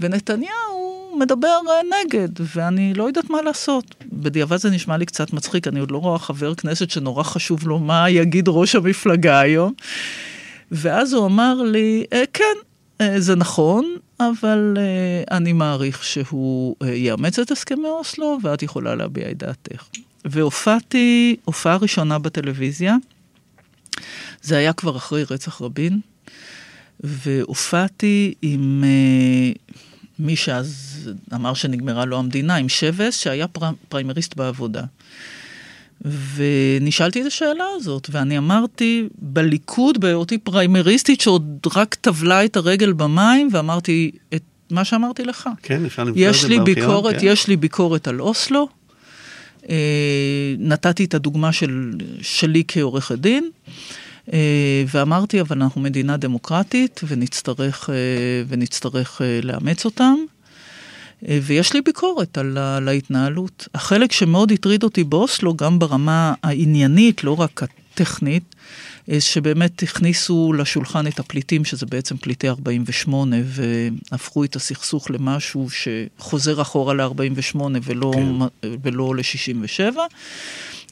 ונתניהו 0.00 0.85
מדבר 1.18 1.58
נגד, 2.04 2.28
ואני 2.54 2.94
לא 2.94 3.04
יודעת 3.04 3.30
מה 3.30 3.42
לעשות. 3.42 3.94
בדיעבד 4.12 4.56
זה 4.56 4.70
נשמע 4.70 4.96
לי 4.96 5.06
קצת 5.06 5.32
מצחיק, 5.32 5.68
אני 5.68 5.80
עוד 5.80 5.90
לא 5.90 5.98
רואה 5.98 6.18
חבר 6.18 6.54
כנסת 6.54 6.90
שנורא 6.90 7.22
חשוב 7.22 7.68
לו 7.68 7.78
מה 7.78 8.10
יגיד 8.10 8.44
ראש 8.48 8.74
המפלגה 8.74 9.40
היום. 9.40 9.72
ואז 10.70 11.12
הוא 11.12 11.26
אמר 11.26 11.62
לי, 11.62 12.04
כן, 12.32 12.54
זה 13.18 13.34
נכון, 13.34 13.96
אבל 14.20 14.76
אני 15.30 15.52
מעריך 15.52 16.04
שהוא 16.04 16.76
יאמץ 16.94 17.38
את 17.38 17.50
הסכמי 17.50 17.88
אוסלו, 17.88 18.38
ואת 18.42 18.62
יכולה 18.62 18.94
להביע 18.94 19.30
את 19.30 19.38
דעתך. 19.38 19.84
והופעתי, 20.24 21.36
הופעה 21.44 21.76
ראשונה 21.76 22.18
בטלוויזיה, 22.18 22.96
זה 24.42 24.56
היה 24.56 24.72
כבר 24.72 24.96
אחרי 24.96 25.24
רצח 25.30 25.62
רבין, 25.62 26.00
והופעתי 27.00 28.34
עם 28.42 28.84
מי 30.18 30.36
שאז 30.36 30.95
אמר 31.34 31.54
שנגמרה 31.54 32.04
לו 32.04 32.18
המדינה, 32.18 32.56
עם 32.56 32.68
שבס, 32.68 33.18
שהיה 33.18 33.48
פר... 33.48 33.70
פריימריסט 33.88 34.36
בעבודה. 34.36 34.82
ונשאלתי 36.34 37.20
את 37.20 37.26
השאלה 37.26 37.64
הזאת, 37.76 38.08
ואני 38.12 38.38
אמרתי, 38.38 39.08
בליכוד, 39.18 40.00
בהיותי 40.00 40.38
פריימריסטית 40.38 41.20
שעוד 41.20 41.66
רק 41.76 41.94
טבלה 41.94 42.44
את 42.44 42.56
הרגל 42.56 42.92
במים, 42.92 43.48
ואמרתי 43.52 44.10
את 44.34 44.42
מה 44.70 44.84
שאמרתי 44.84 45.24
לך. 45.24 45.48
כן, 45.62 45.84
אפשר 45.84 46.04
למצוא 46.04 46.28
את 46.28 46.34
זה 46.34 46.48
בארכיון. 46.48 47.12
כן. 47.20 47.26
יש 47.26 47.48
לי 47.48 47.56
ביקורת 47.56 48.08
על 48.08 48.20
אוסלו. 48.20 48.68
אה, 49.70 50.54
נתתי 50.58 51.04
את 51.04 51.14
הדוגמה 51.14 51.52
של, 51.52 51.90
שלי 52.22 52.62
כעורכת 52.68 53.18
דין. 53.18 53.50
אה, 54.32 54.84
ואמרתי, 54.88 55.40
אבל 55.40 55.62
אנחנו 55.62 55.80
מדינה 55.80 56.16
דמוקרטית 56.16 57.00
ונצטרך, 57.08 57.90
אה, 57.90 57.94
ונצטרך 58.48 59.22
אה, 59.22 59.40
לאמץ 59.42 59.84
אותם. 59.84 60.14
ויש 61.22 61.72
לי 61.72 61.80
ביקורת 61.80 62.38
על, 62.38 62.58
על 62.58 62.88
ההתנהלות. 62.88 63.68
החלק 63.74 64.12
שמאוד 64.12 64.52
הטריד 64.52 64.82
אותי 64.82 65.04
באוסלו, 65.04 65.54
גם 65.54 65.78
ברמה 65.78 66.34
העניינית, 66.42 67.24
לא 67.24 67.40
רק 67.40 67.62
הטכנית, 67.62 68.54
שבאמת 69.18 69.82
הכניסו 69.82 70.52
לשולחן 70.52 71.06
את 71.06 71.18
הפליטים, 71.18 71.64
שזה 71.64 71.86
בעצם 71.86 72.16
פליטי 72.16 72.48
48, 72.48 73.36
והפכו 73.44 74.44
את 74.44 74.56
הסכסוך 74.56 75.10
למשהו 75.10 75.68
שחוזר 75.70 76.62
אחורה 76.62 76.94
ל-48 76.94 77.60
ולא, 77.82 78.12
כן. 78.14 78.68
ולא 78.82 79.14
ל-67. 79.16 79.96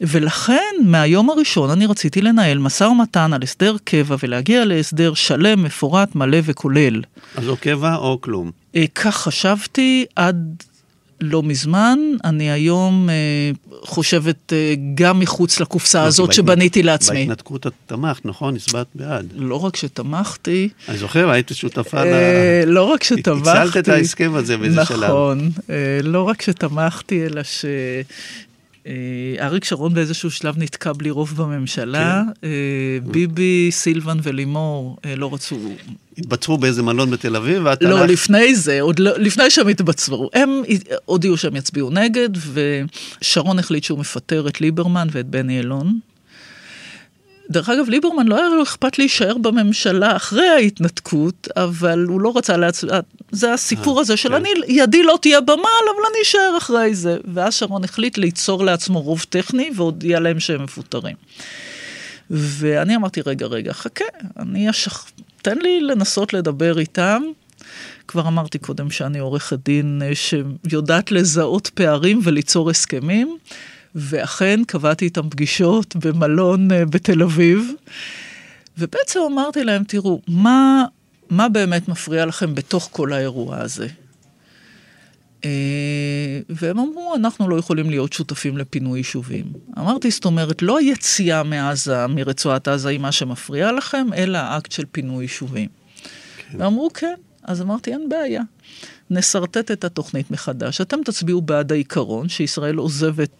ולכן, 0.00 0.75
מהיום 0.85 1.31
הראשון 1.31 1.71
אני 1.71 1.87
רציתי 1.87 2.21
לנהל 2.21 2.59
משא 2.59 2.85
ומתן 2.85 3.33
על 3.33 3.43
הסדר 3.43 3.76
קבע 3.85 4.16
ולהגיע 4.23 4.64
להסדר 4.64 5.14
שלם, 5.14 5.62
מפורט, 5.62 6.14
מלא 6.14 6.38
וכולל. 6.45 7.02
אז 7.37 7.49
או 7.49 7.57
קבע 7.57 7.97
או 7.97 8.21
כלום. 8.21 8.63
אה, 8.76 8.85
כך 8.95 9.16
חשבתי 9.16 10.04
עד 10.16 10.62
לא 11.21 11.43
מזמן, 11.43 11.99
אני 12.25 12.50
היום 12.50 13.09
אה, 13.11 13.14
חושבת 13.83 14.52
אה, 14.52 14.75
גם 14.95 15.21
מחוץ 15.21 15.61
לקופסה 15.61 16.02
לא, 16.02 16.07
הזאת 16.07 16.28
בהתנ... 16.28 16.37
שבניתי 16.37 16.83
לעצמי. 16.83 17.19
בהתנתקות 17.19 17.66
את 17.66 17.73
תמכת, 17.87 18.26
נכון? 18.26 18.57
הצבעת 18.57 18.87
בעד. 18.95 19.26
לא 19.35 19.64
רק 19.64 19.76
שתמכתי. 19.76 20.69
אני 20.88 20.99
זוכר, 20.99 21.31
היית 21.31 21.50
שותפה 21.54 21.99
אה, 21.99 22.62
ל... 22.66 22.69
לא 22.69 22.83
רק 22.83 23.02
שתמכתי. 23.02 23.50
הצלת 23.50 23.76
את 23.76 23.88
ההסכם 23.88 24.35
הזה 24.35 24.57
באיזה 24.57 24.81
נכון, 24.81 24.97
שלב. 24.97 25.11
נכון, 25.11 25.50
אה, 25.71 25.75
לא 26.02 26.23
רק 26.23 26.43
שתמכתי, 26.43 27.26
אלא 27.26 27.43
ש... 27.43 27.64
אה, 28.87 29.47
אריק 29.47 29.64
שרון 29.64 29.95
באיזשהו 29.95 30.31
שלב 30.31 30.59
נתקע 30.59 30.93
בלי 30.93 31.11
רוב 31.11 31.33
בממשלה, 31.37 32.23
כן. 32.41 32.49
אה, 32.49 32.99
ביבי, 33.05 33.69
סילבן 33.73 34.19
ולימור 34.23 34.97
אה, 35.05 35.17
לא 35.17 35.35
רצו... 35.35 35.59
התבצרו 36.19 36.59
באיזה 36.59 36.83
מלון 36.83 37.11
בתל 37.11 37.37
אביב, 37.37 37.62
ואת 37.64 37.83
לא. 37.83 38.07
לפני 38.07 38.55
זה, 38.55 38.81
עוד 38.81 38.99
לא, 38.99 39.19
לפני 39.19 39.50
שהם 39.50 39.69
התבצרו. 39.69 40.31
הם 40.35 40.62
הודיעו 41.05 41.37
שהם 41.37 41.57
יצביעו 41.57 41.91
נגד, 41.91 42.29
ושרון 42.53 43.59
החליט 43.59 43.85
שהוא 43.85 43.99
מפטר 43.99 44.49
את 44.49 44.61
ליברמן 44.61 45.09
ואת 45.11 45.26
בני 45.26 45.61
אלון. 45.61 45.99
דרך 47.50 47.68
אגב, 47.68 47.88
ליברמן 47.88 48.28
לא 48.28 48.36
היה 48.36 48.48
לו 48.48 48.62
אכפת 48.62 48.98
להישאר 48.98 49.38
בממשלה 49.38 50.16
אחרי 50.16 50.48
ההתנתקות, 50.48 51.48
אבל 51.56 52.04
הוא 52.08 52.20
לא 52.20 52.32
רצה 52.36 52.56
להצ... 52.56 52.84
זה 53.30 53.52
הסיפור 53.52 54.00
הזה 54.00 54.16
של 54.16 54.28
כן. 54.28 54.34
אני, 54.34 54.48
ידי 54.68 55.02
לא 55.02 55.18
תהיה 55.22 55.40
במעל, 55.40 55.84
אבל 55.94 56.02
אני 56.10 56.22
אשאר 56.22 56.54
אחרי 56.58 56.94
זה. 56.94 57.16
ואז 57.34 57.54
שרון 57.54 57.84
החליט 57.84 58.18
ליצור 58.18 58.64
לעצמו 58.64 59.00
רוב 59.00 59.24
טכני 59.28 59.70
והודיע 59.76 60.20
להם 60.20 60.40
שהם 60.40 60.64
מפוטרים. 60.64 61.16
ואני 62.30 62.96
אמרתי, 62.96 63.20
רגע, 63.26 63.46
רגע, 63.46 63.72
חכה, 63.72 64.04
אני 64.38 64.70
אשכ... 64.70 65.04
תן 65.42 65.58
לי 65.58 65.80
לנסות 65.80 66.32
לדבר 66.32 66.78
איתם. 66.78 67.22
כבר 68.08 68.28
אמרתי 68.28 68.58
קודם 68.58 68.90
שאני 68.90 69.18
עורכת 69.18 69.58
דין 69.64 70.02
אה, 70.04 70.12
שיודעת 70.14 71.12
לזהות 71.12 71.70
פערים 71.74 72.20
וליצור 72.22 72.70
הסכמים. 72.70 73.36
ואכן 73.94 74.60
קבעתי 74.66 75.04
איתם 75.04 75.30
פגישות 75.30 75.96
במלון 75.96 76.72
אה, 76.72 76.84
בתל 76.84 77.22
אביב, 77.22 77.72
ובעצם 78.78 79.20
אמרתי 79.32 79.64
להם, 79.64 79.84
תראו, 79.84 80.20
מה, 80.28 80.84
מה 81.30 81.48
באמת 81.48 81.88
מפריע 81.88 82.26
לכם 82.26 82.54
בתוך 82.54 82.88
כל 82.92 83.12
האירוע 83.12 83.56
הזה? 83.58 83.88
אה, 85.44 86.40
והם 86.48 86.78
אמרו, 86.78 87.14
אנחנו 87.16 87.48
לא 87.48 87.56
יכולים 87.56 87.90
להיות 87.90 88.12
שותפים 88.12 88.58
לפינוי 88.58 88.98
יישובים. 88.98 89.44
אמרתי, 89.78 90.10
זאת 90.10 90.24
אומרת, 90.24 90.62
לא 90.62 90.78
היציאה 90.78 91.42
מעזה, 91.42 92.06
מרצועת 92.06 92.68
עזה 92.68 92.88
היא 92.88 92.98
מה 92.98 93.12
שמפריע 93.12 93.72
לכם, 93.72 94.06
אלא 94.16 94.38
האקט 94.38 94.72
של 94.72 94.84
פינוי 94.92 95.24
יישובים. 95.24 95.68
כן. 96.36 96.60
ואמרו, 96.60 96.90
כן. 96.94 97.14
אז 97.42 97.62
אמרתי, 97.62 97.92
אין 97.92 98.08
בעיה. 98.08 98.42
נשרטט 99.10 99.70
את 99.70 99.84
התוכנית 99.84 100.30
מחדש. 100.30 100.80
אתם 100.80 100.96
תצביעו 101.04 101.42
בעד 101.42 101.72
העיקרון 101.72 102.28
שישראל 102.28 102.76
עוזבת 102.76 103.30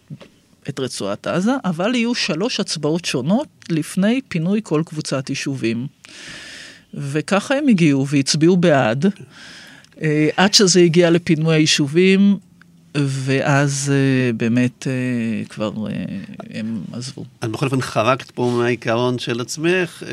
את 0.69 0.79
רצועת 0.79 1.27
עזה, 1.27 1.51
אבל 1.65 1.95
יהיו 1.95 2.15
שלוש 2.15 2.59
הצבעות 2.59 3.05
שונות 3.05 3.47
לפני 3.69 4.21
פינוי 4.27 4.59
כל 4.63 4.83
קבוצת 4.85 5.29
יישובים. 5.29 5.87
וככה 6.93 7.55
הם 7.55 7.67
הגיעו 7.67 8.07
והצביעו 8.07 8.57
בעד, 8.57 9.05
אה, 10.01 10.29
עד 10.37 10.53
שזה 10.53 10.79
הגיע 10.79 11.09
לפינוי 11.09 11.55
היישובים, 11.55 12.37
ואז 12.97 13.91
אה, 13.95 14.33
באמת 14.33 14.87
אה, 14.87 15.45
כבר 15.49 15.71
הם 16.49 16.81
עזבו. 16.93 17.25
את 17.43 17.49
בכל 17.49 17.65
אופן 17.65 17.81
חרקת 17.81 18.31
פה 18.31 18.55
מהעיקרון 18.57 19.19
של 19.19 19.41
עצמך 19.41 20.03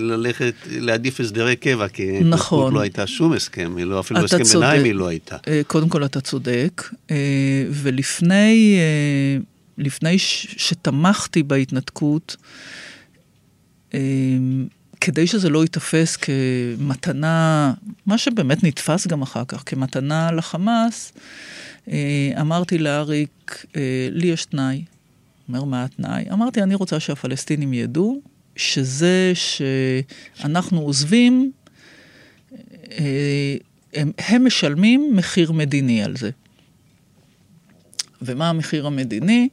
ללכת, 0.00 0.54
להעדיף 0.70 1.20
הסדרי 1.20 1.56
קבע, 1.56 1.88
כי 1.88 2.20
נכון. 2.20 2.74
לא 2.74 2.80
הייתה 2.80 3.06
שום 3.06 3.32
הסכם, 3.32 3.78
לא, 3.78 4.00
אפילו 4.00 4.20
הסכם 4.20 4.44
ביניים 4.52 4.84
היא 4.84 4.94
לא 4.94 5.06
הייתה. 5.06 5.36
קודם 5.66 5.88
כל 5.88 6.04
אתה 6.04 6.20
צודק, 6.20 6.82
ולפני... 7.70 8.78
לפני 9.78 10.18
שתמכתי 10.18 11.42
בהתנתקות, 11.42 12.36
אמ, 13.94 14.66
כדי 15.00 15.26
שזה 15.26 15.48
לא 15.48 15.62
ייתפס 15.62 16.16
כמתנה, 16.16 17.72
מה 18.06 18.18
שבאמת 18.18 18.64
נתפס 18.64 19.06
גם 19.06 19.22
אחר 19.22 19.44
כך, 19.48 19.62
כמתנה 19.66 20.32
לחמאס, 20.32 21.12
אה, 21.88 22.32
אמרתי 22.40 22.78
לאריק, 22.78 23.66
אה, 23.76 24.08
לי 24.10 24.26
יש 24.26 24.44
תנאי. 24.44 24.84
אומר, 25.48 25.64
מה 25.64 25.84
התנאי? 25.84 26.24
אמרתי, 26.32 26.62
אני 26.62 26.74
רוצה 26.74 27.00
שהפלסטינים 27.00 27.72
ידעו 27.72 28.20
שזה 28.56 29.32
שאנחנו 29.34 30.80
עוזבים, 30.80 31.52
אה, 32.90 33.56
הם, 33.94 34.12
הם 34.18 34.46
משלמים 34.46 35.16
מחיר 35.16 35.52
מדיני 35.52 36.02
על 36.02 36.16
זה. 36.16 36.30
ומה 38.24 38.48
המחיר 38.48 38.86
המדיני? 38.86 39.48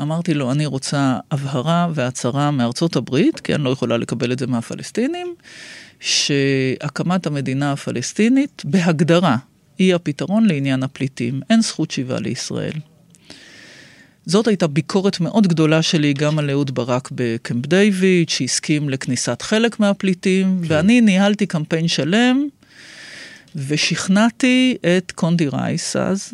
אמרתי 0.00 0.34
לו, 0.34 0.52
אני 0.52 0.66
רוצה 0.66 1.18
הבהרה 1.30 1.88
והצהרה 1.94 2.50
מארצות 2.50 2.96
הברית, 2.96 3.40
כי 3.40 3.54
אני 3.54 3.64
לא 3.64 3.70
יכולה 3.70 3.96
לקבל 3.96 4.32
את 4.32 4.38
זה 4.38 4.46
מהפלסטינים, 4.46 5.34
שהקמת 6.00 7.26
המדינה 7.26 7.72
הפלסטינית, 7.72 8.62
בהגדרה, 8.64 9.36
היא 9.78 9.94
הפתרון 9.94 10.46
לעניין 10.46 10.82
הפליטים. 10.82 11.40
אין 11.50 11.62
זכות 11.62 11.90
שיבה 11.90 12.20
לישראל. 12.20 12.72
זאת 14.26 14.48
הייתה 14.48 14.66
ביקורת 14.66 15.20
מאוד 15.20 15.46
גדולה 15.46 15.82
שלי 15.82 16.12
גם 16.12 16.38
על 16.38 16.50
אהוד 16.50 16.74
ברק 16.74 17.08
בקמפ 17.12 17.66
דיוויד, 17.66 18.28
שהסכים 18.28 18.88
לכניסת 18.88 19.42
חלק 19.42 19.80
מהפליטים, 19.80 20.58
כן. 20.62 20.74
ואני 20.74 21.00
ניהלתי 21.00 21.46
קמפיין 21.46 21.88
שלם 21.88 22.46
ושכנעתי 23.56 24.76
את 24.80 25.12
קונדי 25.12 25.48
רייס 25.48 25.96
אז, 25.96 26.32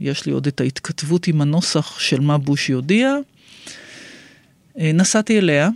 יש 0.00 0.26
לי 0.26 0.32
עוד 0.32 0.46
את 0.46 0.60
ההתכתבות 0.60 1.26
עם 1.26 1.40
הנוסח 1.40 1.98
של 2.00 2.20
מה 2.20 2.38
בוש 2.38 2.70
יודיע. 2.70 3.14
אה, 4.78 4.90
נסעתי 4.94 5.38
אליה, 5.38 5.68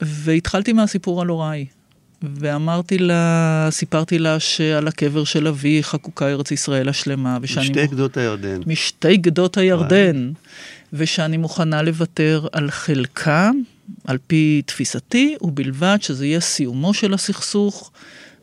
והתחלתי 0.00 0.72
מהסיפור 0.72 1.22
על 1.22 1.28
הוריי. 1.28 1.66
ואמרתי 2.22 2.98
לה, 2.98 3.68
סיפרתי 3.70 4.18
לה 4.18 4.40
שעל 4.40 4.88
הקבר 4.88 5.24
של 5.24 5.48
אבי 5.48 5.82
חקוקה 5.82 6.28
ארץ 6.28 6.50
ישראל 6.50 6.88
השלמה. 6.88 7.38
ושאני... 7.42 7.68
משתי 7.68 7.86
גדות 7.86 8.16
הירדן. 8.16 8.60
משתי 8.66 9.16
גדות 9.16 9.56
הירדן. 9.56 10.32
ושאני 10.92 11.36
מוכנה 11.36 11.82
לוותר 11.82 12.46
על 12.52 12.70
חלקה, 12.70 13.50
על 14.04 14.18
פי 14.26 14.62
תפיסתי, 14.66 15.36
ובלבד 15.40 15.98
שזה 16.00 16.26
יהיה 16.26 16.40
סיומו 16.40 16.94
של 16.94 17.14
הסכסוך. 17.14 17.90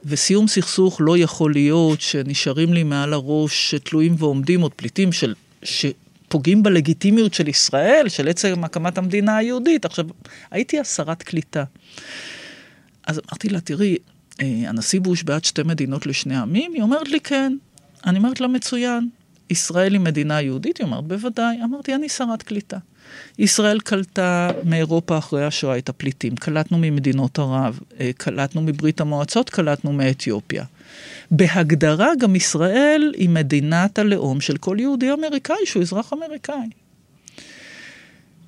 וסיום 0.05 0.47
סכסוך 0.47 0.97
לא 0.99 1.17
יכול 1.17 1.53
להיות 1.53 2.01
שנשארים 2.01 2.73
לי 2.73 2.83
מעל 2.83 3.13
הראש 3.13 3.75
תלויים 3.75 4.15
ועומדים 4.17 4.61
עוד 4.61 4.73
פליטים 4.73 5.11
של, 5.11 5.33
שפוגעים 5.63 6.63
בלגיטימיות 6.63 7.33
של 7.33 7.47
ישראל, 7.47 8.05
של 8.07 8.27
עצם 8.27 8.63
הקמת 8.63 8.97
המדינה 8.97 9.37
היהודית. 9.37 9.85
עכשיו, 9.85 10.05
הייתי 10.51 10.79
הסרת 10.79 11.23
קליטה. 11.23 11.63
אז 13.07 13.21
אמרתי 13.29 13.49
לה, 13.49 13.59
תראי, 13.61 13.97
אה, 14.41 14.63
הנשיא 14.67 15.01
בוש 15.01 15.23
בעד 15.23 15.45
שתי 15.45 15.63
מדינות 15.63 16.05
לשני 16.05 16.37
עמים? 16.37 16.73
היא 16.73 16.81
אומרת 16.81 17.07
לי, 17.07 17.19
כן. 17.19 17.57
אני 18.05 18.17
אומרת 18.17 18.41
לה, 18.41 18.47
מצוין. 18.47 19.09
ישראל 19.49 19.93
היא 19.93 20.01
מדינה 20.01 20.41
יהודית? 20.41 20.77
היא 20.77 20.85
אומרת, 20.85 21.03
בוודאי. 21.03 21.57
אמרתי, 21.63 21.95
אני 21.95 22.09
שרת 22.09 22.43
קליטה. 22.43 22.77
ישראל 23.39 23.79
קלטה 23.79 24.49
מאירופה 24.63 25.17
אחרי 25.17 25.45
השואה 25.45 25.77
את 25.77 25.89
הפליטים. 25.89 26.35
קלטנו 26.35 26.77
ממדינות 26.77 27.39
ערב, 27.39 27.79
אה, 27.99 28.11
קלטנו 28.17 28.61
מברית 28.61 29.01
המועצות, 29.01 29.49
קלטנו 29.49 29.93
מאתיופיה. 29.93 30.63
בהגדרה 31.31 32.09
גם 32.19 32.35
ישראל 32.35 33.13
היא 33.17 33.29
מדינת 33.29 33.99
הלאום 33.99 34.41
של 34.41 34.57
כל 34.57 34.77
יהודי 34.79 35.11
אמריקאי 35.11 35.65
שהוא 35.65 35.83
אזרח 35.83 36.13
אמריקאי. 36.13 36.69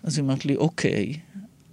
אז 0.03 0.17
היא 0.17 0.23
אומרת 0.23 0.45
לי, 0.45 0.55
אוקיי. 0.55 1.13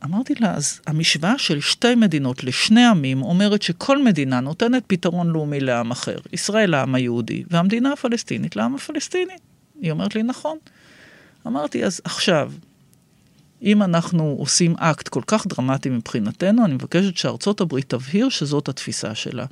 אמרתי 0.04 0.35
לה, 0.40 0.54
אז 0.54 0.80
המשוואה 0.87 1.38
של 1.38 1.61
שתי 1.61 1.95
מדינות 1.95 2.45
לשני 2.45 2.87
עמים 2.87 3.23
אומרת 3.23 3.62
שכל 3.62 4.02
מדינה 4.02 4.40
נותנת 4.40 4.83
פתרון 4.87 5.28
לאומי 5.28 5.61
לעם 5.61 5.90
אחר. 5.90 6.18
ישראל 6.33 6.71
לעם 6.71 6.95
היהודי, 6.95 7.45
והמדינה 7.50 7.92
הפלסטינית 7.92 8.57
לעם 8.57 8.75
הפלסטיני. 8.75 9.33
היא 9.80 9.90
אומרת 9.90 10.14
לי, 10.14 10.23
נכון. 10.23 10.59
אמרתי, 11.47 11.85
אז 11.85 12.00
עכשיו, 12.04 12.52
אם 13.62 13.82
אנחנו 13.82 14.36
עושים 14.38 14.74
אקט 14.78 15.08
כל 15.08 15.22
כך 15.26 15.46
דרמטי 15.46 15.88
מבחינתנו, 15.88 16.64
אני 16.64 16.74
מבקשת 16.74 17.16
שארצות 17.16 17.60
הברית 17.60 17.88
תבהיר 17.88 18.28
שזאת 18.28 18.68
התפיסה 18.68 19.14
שלה. 19.14 19.46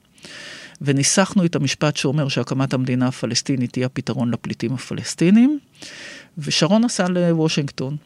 וניסחנו 0.81 1.45
את 1.45 1.57
המשפט 1.57 1.97
שאומר 1.97 2.29
שהקמת 2.29 2.75
המדינה 2.75 3.09
הפלסטינית 3.09 3.73
תהיה 3.73 3.87
הפתרון 3.87 4.31
לפליטים 4.31 4.73
הפלסטינים, 4.73 5.59
ושרון 6.39 6.85
נסע 6.85 7.09
לוושינגטון, 7.09 7.97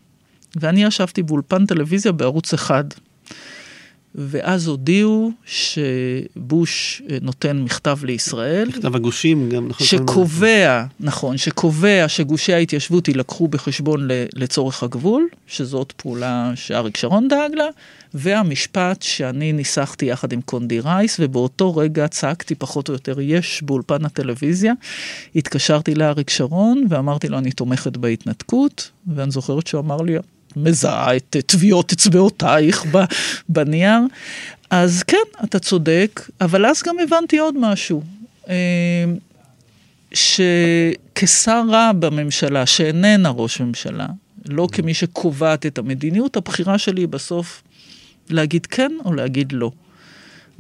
ואני 0.57 0.85
ישבתי 0.85 1.23
באולפן 1.23 1.67
טלוויזיה 1.67 2.13
בערוץ 2.13 2.55
אחד. 2.55 2.85
ואז 4.15 4.69
הודיעו 4.69 5.31
שבוש 5.45 7.03
אה, 7.11 7.17
נותן 7.23 7.57
מכתב 7.63 7.99
לישראל. 8.03 8.69
מכתב 8.69 8.97
הגושים 8.97 9.49
גם, 9.49 9.69
נכון? 9.69 9.87
שקובע, 9.87 10.85
נכון, 11.01 11.37
שקובע 11.37 12.05
שגושי 12.09 12.53
ההתיישבות 12.53 13.09
יילקחו 13.09 13.49
בחשבון 13.49 14.09
לצורך 14.35 14.83
הגבול, 14.83 15.29
שזאת 15.47 15.93
פעולה 15.97 16.53
שאריק 16.55 16.97
שרון 16.97 17.29
דאג 17.29 17.55
לה, 17.55 17.67
והמשפט 18.15 19.03
שאני 19.03 19.53
ניסחתי 19.53 20.07
יחד 20.07 20.33
עם 20.33 20.41
קונדי 20.41 20.81
רייס, 20.81 21.17
ובאותו 21.21 21.77
רגע 21.77 22.09
צעקתי 22.09 22.55
פחות 22.55 22.89
או 22.89 22.95
יותר 22.95 23.21
יש 23.21 23.63
באולפן 23.63 24.05
הטלוויזיה. 24.05 24.73
התקשרתי 25.37 25.95
לאריק 25.95 26.31
שרון 26.31 26.85
ואמרתי 26.89 27.29
לו, 27.29 27.39
אני 27.39 27.51
תומכת 27.51 27.97
בהתנתקות, 27.97 28.91
ואני 29.15 29.31
זוכרת 29.31 29.67
שהוא 29.67 29.81
אמר 29.81 29.97
לי, 29.97 30.17
מזהה 30.57 31.17
את 31.17 31.37
טביעות 31.47 31.93
אצבעותייך 31.93 32.85
בנייר. 33.49 34.01
אז 34.71 35.03
כן, 35.03 35.17
אתה 35.45 35.59
צודק, 35.59 36.31
אבל 36.41 36.67
אז 36.67 36.83
גם 36.83 36.97
הבנתי 37.03 37.39
עוד 37.39 37.55
משהו. 37.59 38.03
אה, 38.49 38.55
שכשר 40.15 41.63
רע 41.69 41.93
בממשלה, 41.93 42.67
שאיננה 42.67 43.31
ראש 43.31 43.61
ממשלה, 43.61 44.07
לא 44.49 44.69
כמי 44.73 44.95
שקובעת 44.95 45.67
את 45.67 45.79
המדיניות, 45.79 46.37
הבחירה 46.37 46.79
שלי 46.79 47.07
בסוף 47.07 47.63
להגיד 48.31 48.67
כן 48.67 48.93
או 49.05 49.13
להגיד 49.15 49.53
לא. 49.53 49.71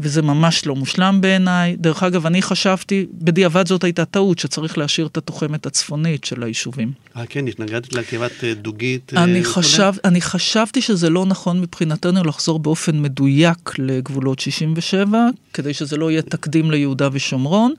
וזה 0.00 0.22
ממש 0.22 0.66
לא 0.66 0.76
מושלם 0.76 1.20
בעיניי. 1.20 1.76
דרך 1.76 2.02
אגב, 2.02 2.26
אני 2.26 2.42
חשבתי, 2.42 3.06
בדיעבד 3.12 3.68
זאת 3.68 3.84
הייתה 3.84 4.04
טעות, 4.04 4.38
שצריך 4.38 4.78
להשאיר 4.78 5.06
את 5.06 5.16
התוחמת 5.16 5.66
הצפונית 5.66 6.24
של 6.24 6.42
היישובים. 6.42 6.92
אה, 7.16 7.26
כן, 7.26 7.46
התנגדת 7.48 7.92
לעקירת 7.92 8.44
אה, 8.44 8.54
דוגית. 8.54 9.12
אה, 9.16 9.24
אני, 9.24 9.44
חשב, 9.44 9.92
אני 10.04 10.20
חשבתי 10.20 10.80
שזה 10.80 11.10
לא 11.10 11.26
נכון 11.26 11.60
מבחינתנו 11.60 12.24
לחזור 12.24 12.58
באופן 12.58 13.02
מדויק 13.02 13.78
לגבולות 13.78 14.38
67, 14.38 15.28
כדי 15.52 15.74
שזה 15.74 15.96
לא 15.96 16.10
יהיה 16.10 16.22
תקדים 16.22 16.70
ליהודה 16.70 17.08
ושומרון. 17.12 17.74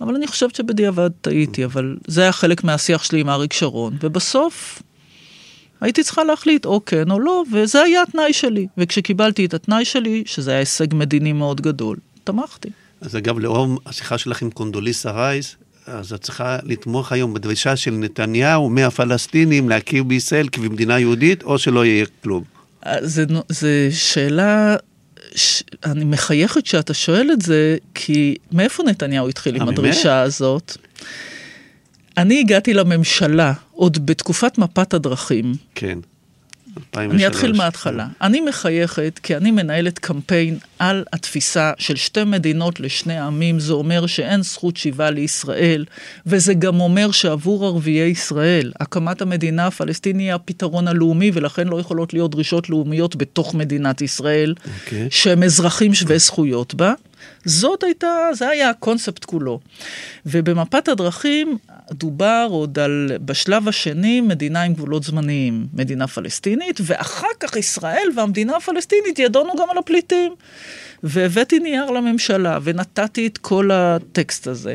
אבל 0.00 0.14
אני 0.14 0.26
חושבת 0.26 0.54
שבדיעבד 0.54 1.10
טעיתי, 1.20 1.64
אבל 1.64 1.96
זה 2.06 2.22
היה 2.22 2.32
חלק 2.32 2.64
מהשיח 2.64 3.04
שלי 3.04 3.20
עם 3.20 3.28
אריק 3.28 3.52
שרון. 3.52 3.96
ובסוף, 4.00 4.82
הייתי 5.80 6.02
צריכה 6.02 6.24
להחליט 6.24 6.64
או 6.64 6.84
כן 6.84 7.10
או 7.10 7.20
לא, 7.20 7.44
וזה 7.52 7.82
היה 7.82 8.02
התנאי 8.02 8.32
שלי. 8.32 8.66
וכשקיבלתי 8.78 9.44
את 9.44 9.54
התנאי 9.54 9.84
שלי, 9.84 10.22
שזה 10.26 10.50
היה 10.50 10.60
הישג 10.60 10.94
מדיני 10.94 11.32
מאוד 11.32 11.60
גדול, 11.60 11.96
תמכתי. 12.24 12.68
אז 13.00 13.16
אגב, 13.16 13.38
לאור 13.38 13.80
השיחה 13.86 14.18
שלך 14.18 14.42
עם 14.42 14.50
קונדוליסה 14.50 15.10
רייס, 15.10 15.56
אז 15.86 16.12
את 16.12 16.20
צריכה 16.22 16.58
לתמוך 16.62 17.12
היום 17.12 17.34
בדרישה 17.34 17.76
של 17.76 17.90
נתניהו 17.90 18.70
מהפלסטינים 18.70 19.68
להכיר 19.68 20.02
בישראל 20.02 20.48
כבמדינה 20.48 20.98
יהודית, 20.98 21.42
או 21.42 21.58
שלא 21.58 21.84
יהיה 21.84 22.06
כלום. 22.22 22.44
זו 23.00 23.68
שאלה 23.90 24.76
ש... 25.34 25.62
אני 25.84 26.04
מחייכת 26.04 26.66
שאתה 26.66 26.94
שואל 26.94 27.30
את 27.32 27.42
זה, 27.42 27.76
כי 27.94 28.36
מאיפה 28.52 28.82
נתניהו 28.82 29.28
התחיל 29.28 29.56
עם 29.56 29.62
אה, 29.62 29.68
הדרישה 29.68 30.20
הזאת? 30.20 30.76
אני 32.16 32.40
הגעתי 32.40 32.74
לממשלה 32.74 33.52
עוד 33.72 34.06
בתקופת 34.06 34.58
מפת 34.58 34.94
הדרכים. 34.94 35.54
כן. 35.74 35.98
2003. 36.76 37.14
אני 37.14 37.26
אתחיל 37.26 37.52
מההתחלה. 37.52 38.06
אני 38.20 38.40
מחייכת 38.40 39.20
כי 39.22 39.36
אני 39.36 39.50
מנהלת 39.50 39.98
קמפיין 39.98 40.58
על 40.78 41.04
התפיסה 41.12 41.72
של 41.78 41.96
שתי 41.96 42.24
מדינות 42.24 42.80
לשני 42.80 43.18
עמים. 43.18 43.60
זה 43.60 43.72
אומר 43.72 44.06
שאין 44.06 44.42
זכות 44.42 44.76
שיבה 44.76 45.10
לישראל, 45.10 45.84
וזה 46.26 46.54
גם 46.54 46.80
אומר 46.80 47.10
שעבור 47.10 47.66
ערביי 47.66 48.08
ישראל, 48.10 48.72
הקמת 48.80 49.22
המדינה 49.22 49.66
הפלסטינית 49.66 50.20
היא 50.20 50.34
הפתרון 50.34 50.88
הלאומי, 50.88 51.30
ולכן 51.34 51.68
לא 51.68 51.80
יכולות 51.80 52.12
להיות 52.12 52.30
דרישות 52.30 52.70
לאומיות 52.70 53.16
בתוך 53.16 53.54
מדינת 53.54 54.00
ישראל, 54.00 54.54
okay. 54.56 54.68
אוקיי. 54.84 55.08
שהם 55.10 55.42
אזרחים 55.42 55.94
שווי 55.94 56.18
זכויות 56.18 56.74
בה. 56.74 56.92
זאת 57.44 57.82
הייתה, 57.82 58.08
זה 58.32 58.48
היה 58.48 58.70
הקונספט 58.70 59.24
כולו. 59.24 59.60
ובמפת 60.26 60.88
הדרכים 60.88 61.58
דובר 61.92 62.46
עוד 62.50 62.78
על, 62.78 63.10
בשלב 63.24 63.68
השני, 63.68 64.20
מדינה 64.20 64.62
עם 64.62 64.74
גבולות 64.74 65.02
זמניים, 65.02 65.66
מדינה 65.74 66.06
פלסטינית, 66.06 66.80
ואחר 66.82 67.26
כך 67.40 67.56
ישראל 67.56 68.08
והמדינה 68.16 68.56
הפלסטינית 68.56 69.18
ידונו 69.18 69.52
גם 69.58 69.70
על 69.70 69.78
הפליטים. 69.78 70.34
והבאתי 71.02 71.58
נייר 71.58 71.90
לממשלה 71.90 72.58
ונתתי 72.62 73.26
את 73.26 73.38
כל 73.38 73.70
הטקסט 73.72 74.46
הזה. 74.46 74.74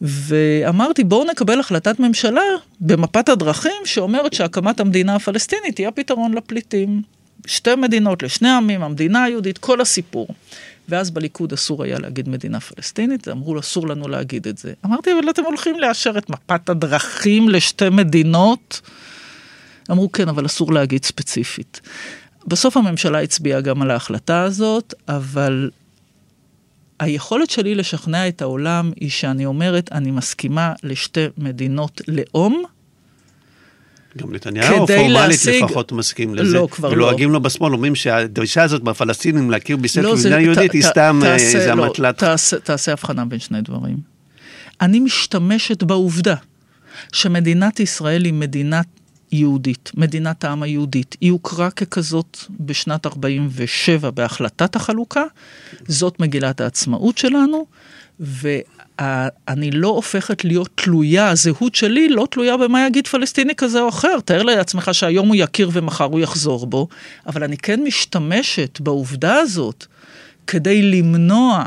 ואמרתי, 0.00 1.04
בואו 1.04 1.24
נקבל 1.24 1.60
החלטת 1.60 2.00
ממשלה 2.00 2.42
במפת 2.80 3.28
הדרכים 3.28 3.82
שאומרת 3.84 4.32
שהקמת 4.32 4.80
המדינה 4.80 5.14
הפלסטינית 5.14 5.78
היא 5.78 5.88
הפתרון 5.88 6.34
לפליטים. 6.34 7.02
שתי 7.46 7.74
מדינות 7.74 8.22
לשני 8.22 8.48
עמים, 8.48 8.82
המדינה 8.82 9.24
היהודית, 9.24 9.58
כל 9.58 9.80
הסיפור. 9.80 10.28
ואז 10.88 11.10
בליכוד 11.10 11.52
אסור 11.52 11.82
היה 11.82 11.98
להגיד 11.98 12.28
מדינה 12.28 12.60
פלסטינית, 12.60 13.28
אמרו 13.28 13.58
אסור 13.58 13.88
לנו 13.88 14.08
להגיד 14.08 14.48
את 14.48 14.58
זה. 14.58 14.72
אמרתי, 14.84 15.10
אבל 15.12 15.30
אתם 15.30 15.44
הולכים 15.44 15.80
לאשר 15.80 16.18
את 16.18 16.30
מפת 16.30 16.68
הדרכים 16.68 17.48
לשתי 17.48 17.88
מדינות? 17.88 18.80
אמרו, 19.90 20.12
כן, 20.12 20.28
אבל 20.28 20.46
אסור 20.46 20.72
להגיד 20.72 21.04
ספציפית. 21.04 21.80
בסוף 22.46 22.76
הממשלה 22.76 23.22
הצביעה 23.22 23.60
גם 23.60 23.82
על 23.82 23.90
ההחלטה 23.90 24.42
הזאת, 24.42 24.94
אבל 25.08 25.70
היכולת 27.00 27.50
שלי 27.50 27.74
לשכנע 27.74 28.28
את 28.28 28.42
העולם 28.42 28.92
היא 29.00 29.10
שאני 29.10 29.46
אומרת, 29.46 29.92
אני 29.92 30.10
מסכימה 30.10 30.72
לשתי 30.82 31.26
מדינות 31.38 32.00
לאום, 32.08 32.64
גם 34.18 34.34
נתניהו 34.34 34.86
פורמלית 34.86 35.28
להשיג... 35.28 35.64
לפחות 35.64 35.92
מסכים 35.92 36.34
לזה. 36.34 36.54
לא, 36.54 36.68
כבר 36.70 36.88
לא. 36.88 36.94
ולועגים 36.94 37.30
לו 37.32 37.40
בשמאל, 37.42 37.72
אומרים 37.72 37.94
שהדרישה 37.94 38.62
הזאת 38.62 38.82
בפלסטינים 38.82 39.50
להכיר 39.50 39.76
בישראל 39.76 40.04
לא, 40.06 40.16
כמדינה 40.16 40.40
יהודית 40.40 40.70
ת, 40.70 40.74
היא 40.74 40.82
סתם 40.82 41.20
איזה 41.24 41.68
אה, 41.68 41.72
אמתלת... 41.72 41.98
לא, 41.98 42.12
תעשה, 42.12 42.58
תעשה 42.58 42.92
הבחנה 42.92 43.24
בין 43.24 43.38
שני 43.38 43.62
דברים. 43.62 43.96
אני 44.80 45.00
משתמשת 45.00 45.82
בעובדה 45.82 46.34
שמדינת 47.12 47.80
ישראל 47.80 48.24
היא 48.24 48.32
מדינת 48.32 48.86
יהודית, 49.32 49.90
מדינת 49.96 50.44
העם 50.44 50.62
היהודית. 50.62 51.16
היא 51.20 51.32
הוכרה 51.32 51.70
ככזאת 51.70 52.38
בשנת 52.60 53.06
47' 53.06 54.10
בהחלטת 54.10 54.76
החלוקה, 54.76 55.24
זאת 55.88 56.20
מגילת 56.20 56.60
העצמאות 56.60 57.18
שלנו, 57.18 57.66
ואני 59.00 59.70
לא 59.70 59.88
הופכת 59.88 60.44
להיות 60.44 60.68
תלויה, 60.74 61.28
הזהות 61.28 61.74
שלי 61.74 62.08
לא 62.08 62.28
תלויה 62.30 62.56
במה 62.56 62.86
יגיד 62.86 63.06
פלסטיני 63.06 63.54
כזה 63.54 63.80
או 63.80 63.88
אחר. 63.88 64.20
תאר 64.24 64.42
לעצמך 64.42 64.90
שהיום 64.92 65.28
הוא 65.28 65.36
יכיר 65.36 65.70
ומחר 65.72 66.04
הוא 66.04 66.20
יחזור 66.20 66.66
בו, 66.66 66.88
אבל 67.26 67.44
אני 67.44 67.56
כן 67.56 67.82
משתמשת 67.82 68.80
בעובדה 68.80 69.34
הזאת 69.34 69.86
כדי 70.46 70.82
למנוע 70.82 71.64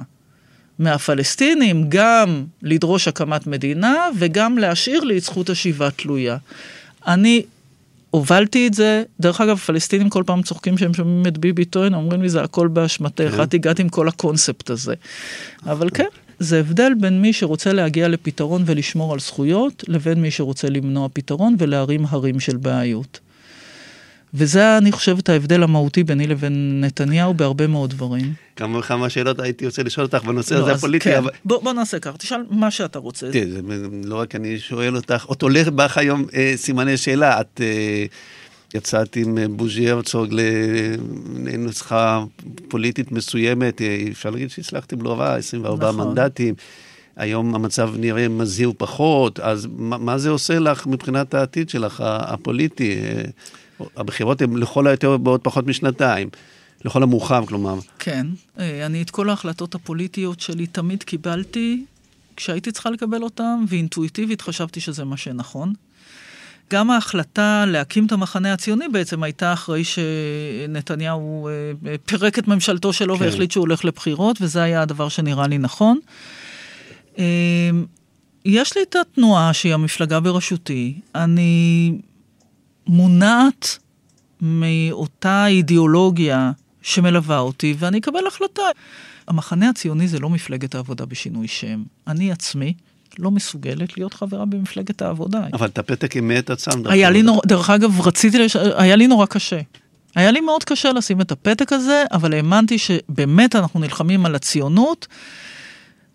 מהפלסטינים 0.79 1.85
גם 1.89 2.43
לדרוש 2.61 3.07
הקמת 3.07 3.47
מדינה 3.47 4.07
וגם 4.17 4.57
להשאיר 4.57 5.03
לי 5.03 5.17
את 5.17 5.23
זכות 5.23 5.49
השיבה 5.49 5.91
תלויה. 5.91 6.37
אני 7.07 7.43
הובלתי 8.09 8.67
את 8.67 8.73
זה, 8.73 9.03
דרך 9.19 9.41
אגב, 9.41 9.57
פלסטינים 9.57 10.09
כל 10.09 10.23
פעם 10.25 10.41
צוחקים 10.41 10.77
שהם 10.77 10.93
שומעים 10.93 11.27
את 11.27 11.37
ביבי 11.37 11.65
טוען, 11.65 11.93
אומרים 11.93 12.21
לי 12.21 12.29
זה 12.29 12.41
הכל 12.41 12.67
באשמתך, 12.67 13.33
כן. 13.37 13.43
את 13.43 13.53
הגעת 13.53 13.79
עם 13.79 13.89
כל 13.89 14.07
הקונספט 14.07 14.69
הזה. 14.69 14.93
אבל 15.65 15.89
כן, 15.89 16.05
זה 16.39 16.59
הבדל 16.59 16.91
בין 16.99 17.21
מי 17.21 17.33
שרוצה 17.33 17.73
להגיע 17.73 18.07
לפתרון 18.07 18.63
ולשמור 18.65 19.13
על 19.13 19.19
זכויות, 19.19 19.83
לבין 19.87 20.21
מי 20.21 20.31
שרוצה 20.31 20.69
למנוע 20.69 21.07
פתרון 21.13 21.55
ולהרים 21.59 22.05
הרים 22.09 22.39
של 22.39 22.57
בעיות. 22.57 23.19
וזה, 24.37 24.77
אני 24.77 24.91
חושבת, 24.91 25.29
ההבדל 25.29 25.63
המהותי 25.63 26.03
ביני 26.03 26.27
לבין 26.27 26.81
נתניהו 26.83 27.33
בהרבה 27.33 27.67
מאוד 27.67 27.89
דברים. 27.89 28.33
כמה 28.55 28.79
וכמה 28.79 29.09
שאלות 29.09 29.39
הייתי 29.39 29.65
רוצה 29.65 29.83
לשאול 29.83 30.05
אותך 30.05 30.23
בנושא 30.23 30.53
לא, 30.53 30.59
הזה 30.59 30.71
הפוליטי, 30.71 31.09
כן. 31.09 31.17
אבל... 31.17 31.29
בוא, 31.45 31.63
בוא 31.63 31.73
נעשה 31.73 31.99
ככה, 31.99 32.17
תשאל 32.17 32.43
מה 32.49 32.71
שאתה 32.71 32.99
רוצה. 32.99 33.31
תראי, 33.31 33.51
זה 33.51 33.61
לא 34.03 34.15
רק 34.15 34.35
אני 34.35 34.59
שואל 34.59 34.95
אותך, 34.95 35.25
עוד 35.25 35.37
הולך 35.41 35.67
בך 35.67 35.97
היום 35.97 36.25
אה, 36.33 36.53
סימני 36.55 36.97
שאלה, 36.97 37.41
את 37.41 37.61
אה, 37.63 38.05
יצאת 38.75 39.15
עם 39.15 39.37
אה, 39.37 39.47
בוז'י 39.47 39.89
הרצוג 39.89 40.33
לנוסחה 41.43 42.23
פוליטית 42.67 43.11
מסוימת, 43.11 43.81
אה, 43.81 44.05
אפשר 44.11 44.29
להגיד 44.29 44.49
שהצלחתם 44.49 45.01
לא 45.01 45.19
רע, 45.19 45.35
24 45.35 45.91
נכון. 45.91 46.07
מנדטים. 46.07 46.55
היום 47.15 47.55
המצב 47.55 47.89
נראה 47.97 48.27
מזהיר 48.27 48.71
פחות, 48.77 49.39
אז 49.39 49.67
מה, 49.77 49.97
מה 49.97 50.17
זה 50.17 50.29
עושה 50.29 50.59
לך 50.59 50.87
מבחינת 50.87 51.33
העתיד 51.33 51.69
שלך, 51.69 52.03
הפוליטי? 52.05 52.95
אה, 53.01 53.21
הבחירות 53.97 54.41
הן 54.41 54.57
לכל 54.57 54.87
היותר 54.87 55.17
בעוד 55.17 55.41
פחות 55.41 55.67
משנתיים, 55.67 56.29
לכל 56.85 57.03
המאוחר, 57.03 57.45
כלומר. 57.45 57.79
כן, 57.99 58.27
אני 58.57 59.01
את 59.01 59.09
כל 59.09 59.29
ההחלטות 59.29 59.75
הפוליטיות 59.75 60.39
שלי 60.39 60.67
תמיד 60.67 61.03
קיבלתי 61.03 61.85
כשהייתי 62.35 62.71
צריכה 62.71 62.89
לקבל 62.89 63.23
אותן, 63.23 63.63
ואינטואיטיבית 63.67 64.41
חשבתי 64.41 64.79
שזה 64.79 65.05
מה 65.05 65.17
שנכון. 65.17 65.73
גם 66.71 66.91
ההחלטה 66.91 67.65
להקים 67.67 68.05
את 68.05 68.11
המחנה 68.11 68.53
הציוני 68.53 68.87
בעצם 68.87 69.23
הייתה 69.23 69.53
אחרי 69.53 69.83
שנתניהו 69.83 71.47
אה, 71.47 71.95
פירק 72.05 72.39
את 72.39 72.47
ממשלתו 72.47 72.93
שלו 72.93 73.17
כן. 73.17 73.23
והחליט 73.23 73.51
שהוא 73.51 73.61
הולך 73.61 73.85
לבחירות, 73.85 74.37
וזה 74.41 74.61
היה 74.61 74.81
הדבר 74.81 75.09
שנראה 75.09 75.47
לי 75.47 75.57
נכון. 75.57 75.99
אה, 77.17 77.69
יש 78.45 78.77
לי 78.77 78.83
את 78.83 78.95
התנועה 78.95 79.53
שהיא 79.53 79.73
המפלגה 79.73 80.19
בראשותי. 80.19 80.99
אני 81.15 81.93
מונעת 82.87 83.77
מאותה 84.41 85.47
אידיאולוגיה 85.47 86.51
שמלווה 86.81 87.39
אותי, 87.39 87.75
ואני 87.79 87.97
אקבל 87.97 88.27
החלטה. 88.27 88.61
המחנה 89.27 89.69
הציוני 89.69 90.07
זה 90.07 90.19
לא 90.19 90.29
מפלגת 90.29 90.75
העבודה 90.75 91.05
בשינוי 91.05 91.47
שם. 91.47 91.83
אני 92.07 92.31
עצמי 92.31 92.73
לא 93.19 93.31
מסוגלת 93.31 93.97
להיות 93.97 94.13
חברה 94.13 94.45
במפלגת 94.45 95.01
העבודה. 95.01 95.41
אבל 95.53 95.67
את 95.67 95.77
הפתק 95.77 96.15
עם 96.15 96.27
מאת 96.27 96.49
עצם. 96.49 96.71
היה 96.85 97.09
לי 97.09 97.21
נורא, 97.21 97.41
דרך 97.45 97.69
אגב, 97.69 98.01
רציתי, 98.07 98.39
לש... 98.39 98.55
היה 98.55 98.95
לי 98.95 99.07
נורא 99.07 99.25
קשה. 99.25 99.59
היה 100.15 100.31
לי 100.31 100.41
מאוד 100.41 100.63
קשה 100.63 100.91
לשים 100.91 101.21
את 101.21 101.31
הפתק 101.31 101.73
הזה, 101.73 102.03
אבל 102.11 102.33
האמנתי 102.33 102.77
שבאמת 102.77 103.55
אנחנו 103.55 103.79
נלחמים 103.79 104.25
על 104.25 104.35
הציונות, 104.35 105.07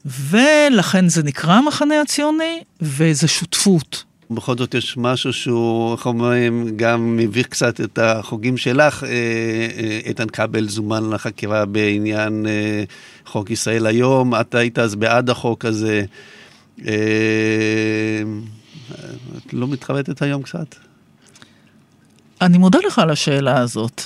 ולכן 0.07 1.09
זה 1.09 1.23
נקרא 1.23 1.55
המחנה 1.55 2.01
הציוני, 2.01 2.61
וזה 2.81 3.29
שותפות. 3.29 4.05
בכל 4.31 4.57
זאת 4.57 4.75
יש 4.75 4.97
משהו 4.97 5.33
שהוא, 5.33 5.93
איך 5.93 6.07
אומרים, 6.07 6.77
גם 6.77 7.17
מביך 7.17 7.47
קצת 7.47 7.81
את 7.81 7.99
החוגים 7.99 8.57
שלך. 8.57 9.05
אה, 9.05 9.09
אה, 9.09 10.01
איתן 10.05 10.29
כבל 10.29 10.69
זומן 10.69 11.11
לחקירה 11.11 11.67
בעניין 11.67 12.47
אה, 12.47 12.85
חוק 13.27 13.51
ישראל 13.51 13.87
היום, 13.87 14.35
את 14.35 14.55
היית 14.55 14.79
אז 14.79 14.95
בעד 14.95 15.31
החוק 15.31 15.65
הזה. 15.65 16.05
אה, 16.87 18.23
את 19.37 19.53
לא 19.53 19.69
מתחרטת 19.69 20.23
היום 20.23 20.43
קצת? 20.43 20.75
אני 22.41 22.59
מודה 22.59 22.79
לך 22.87 22.99
על 22.99 23.11
השאלה 23.11 23.59
הזאת. 23.59 24.03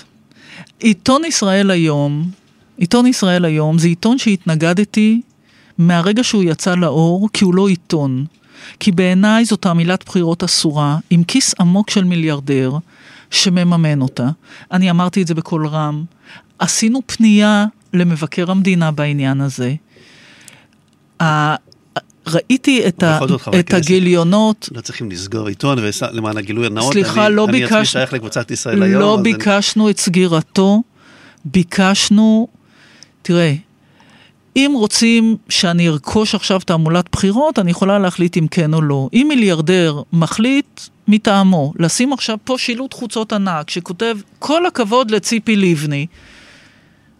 עיתון 0.80 1.24
ישראל 1.24 1.70
היום, 1.70 2.30
עיתון 2.76 3.06
ישראל 3.06 3.44
היום 3.44 3.78
זה 3.78 3.88
עיתון 3.88 4.18
שהתנגדתי 4.18 5.20
מהרגע 5.78 6.24
שהוא 6.24 6.42
יצא 6.42 6.74
לאור, 6.74 7.28
כי 7.32 7.44
הוא 7.44 7.54
לא 7.54 7.68
עיתון. 7.68 8.24
כי 8.80 8.92
בעיניי 8.92 9.44
זאת 9.44 9.62
תעמילת 9.62 10.04
בחירות 10.06 10.44
אסורה, 10.44 10.98
עם 11.10 11.24
כיס 11.24 11.54
עמוק 11.60 11.90
של 11.90 12.04
מיליארדר 12.04 12.72
שמממן 13.30 14.00
אותה. 14.00 14.28
אני 14.72 14.90
אמרתי 14.90 15.22
את 15.22 15.26
זה 15.26 15.34
בקול 15.34 15.66
רם. 15.66 16.04
עשינו 16.58 17.00
פנייה 17.06 17.66
למבקר 17.92 18.50
המדינה 18.50 18.90
בעניין 18.90 19.40
הזה. 19.40 19.74
ראיתי 22.26 22.88
את, 22.88 23.02
ה- 23.02 23.18
זאת, 23.28 23.48
את. 23.60 23.74
הגיליונות, 23.74 24.68
לא 24.74 24.80
צריכים 24.80 25.10
לסגור 25.10 25.48
עיתון, 25.48 25.78
ולמען 25.80 26.36
הגילוי 26.36 26.66
הנאות, 26.66 26.92
סליחה, 26.92 27.26
אני, 27.26 27.34
לא 27.34 27.44
אני 27.48 27.64
עצמי 27.64 27.78
ביקש- 27.80 27.84
שייך 27.92 28.12
לקבוצת 28.12 28.50
ישראל 28.50 28.82
היום. 28.82 29.00
לא 29.00 29.14
אז 29.14 29.20
אני- 29.20 29.32
ביקשנו 29.32 29.90
את 29.90 29.98
סגירתו, 30.00 30.82
ביקשנו, 31.44 32.48
תראה, 33.22 33.54
אם 34.56 34.72
רוצים 34.74 35.36
שאני 35.48 35.88
ארכוש 35.88 36.34
עכשיו 36.34 36.60
תעמולת 36.60 37.04
בחירות, 37.12 37.58
אני 37.58 37.70
יכולה 37.70 37.98
להחליט 37.98 38.36
אם 38.36 38.46
כן 38.50 38.74
או 38.74 38.82
לא. 38.82 39.08
אם 39.12 39.26
מיליארדר 39.28 40.02
מחליט 40.12 40.80
מטעמו 41.08 41.72
לשים 41.78 42.12
עכשיו 42.12 42.36
פה 42.44 42.54
שילוט 42.58 42.94
חוצות 42.94 43.32
ענק 43.32 43.70
שכותב 43.70 44.16
כל 44.38 44.66
הכבוד 44.66 45.10
לציפי 45.10 45.56
לבני, 45.56 46.06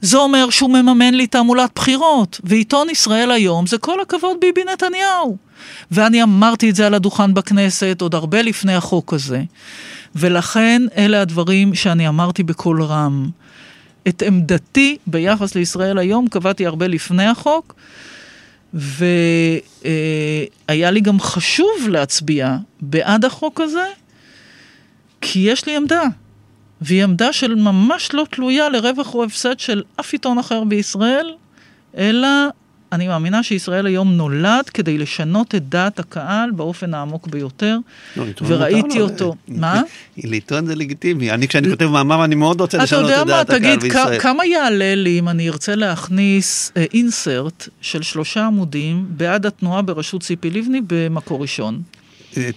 זה 0.05 0.17
אומר 0.17 0.51
שהוא 0.51 0.71
מממן 0.71 1.15
לי 1.15 1.27
תעמולת 1.27 1.71
בחירות, 1.75 2.41
ועיתון 2.45 2.91
ישראל 2.91 3.31
היום 3.31 3.67
זה 3.67 3.79
כל 3.79 4.01
הכבוד 4.01 4.37
ביבי 4.41 4.65
נתניהו. 4.73 5.37
ואני 5.91 6.23
אמרתי 6.23 6.71
את 6.71 6.75
זה 6.75 6.87
על 6.87 6.95
הדוכן 6.95 7.35
בכנסת 7.35 7.99
עוד 8.01 8.15
הרבה 8.15 8.43
לפני 8.43 8.75
החוק 8.75 9.15
הזה. 9.15 9.43
ולכן 10.15 10.83
אלה 10.97 11.21
הדברים 11.21 11.75
שאני 11.75 12.09
אמרתי 12.09 12.43
בקול 12.43 12.83
רם. 12.83 13.29
את 14.09 14.23
עמדתי 14.23 14.97
ביחס 15.07 15.55
לישראל 15.55 15.99
היום 15.99 16.29
קבעתי 16.29 16.67
הרבה 16.67 16.87
לפני 16.87 17.27
החוק, 17.27 17.75
והיה 18.75 19.61
לי 20.91 21.01
גם 21.01 21.21
חשוב 21.21 21.89
להצביע 21.89 22.57
בעד 22.81 23.25
החוק 23.25 23.61
הזה, 23.61 23.87
כי 25.21 25.39
יש 25.39 25.67
לי 25.67 25.77
עמדה. 25.77 26.03
והיא 26.85 27.05
עמדה 27.05 27.33
של 27.33 27.55
ממש 27.55 28.09
לא 28.15 28.27
תלויה 28.31 28.69
לרווח 28.69 29.15
או 29.15 29.25
הפסד 29.25 29.59
של 29.59 29.83
אף 30.01 30.13
עיתון 30.13 30.39
אחר 30.39 30.65
בישראל, 30.65 31.31
אלא 31.97 32.29
אני 32.93 33.09
מאמינה 33.09 33.43
שישראל 33.43 33.87
היום 33.87 34.13
נולד 34.13 34.69
כדי 34.75 34.99
לשנות 34.99 35.55
את 35.55 35.69
דעת 35.69 35.99
הקהל 35.99 36.51
באופן 36.51 36.95
העמוק 36.95 37.27
ביותר, 37.29 37.79
לא, 38.17 38.25
וראיתי. 38.47 39.01
אותו. 39.01 39.35
מה? 39.49 39.83
לעיתון 40.17 40.67
זה 40.67 40.75
לגיטימי. 40.75 41.31
אני, 41.31 41.49
כשאני 41.49 41.71
כותב 41.71 41.87
מאמר, 41.87 42.25
אני 42.25 42.35
מאוד 42.35 42.61
רוצה 42.61 42.77
אתה 42.77 42.85
לשנות 42.85 43.03
יודע 43.03 43.23
את 43.23 43.27
מה, 43.27 43.33
דעת 43.33 43.51
הקהל 43.51 43.61
תגיד, 43.61 43.79
כ- 43.79 43.83
בישראל. 43.83 44.21
כמה 44.21 44.47
יעלה 44.47 44.95
לי 44.95 45.19
אם 45.19 45.29
אני 45.29 45.49
ארצה 45.49 45.75
להכניס 45.75 46.73
אינסרט 46.95 47.69
של 47.81 48.03
שלושה 48.03 48.47
עמודים 48.47 49.05
בעד 49.09 49.47
התנועה 49.47 49.83
בראשות 49.83 50.23
ציפי 50.23 50.51
לבני 50.51 50.81
במקור 50.87 51.43
ראשון? 51.43 51.83
אה, 52.39 52.51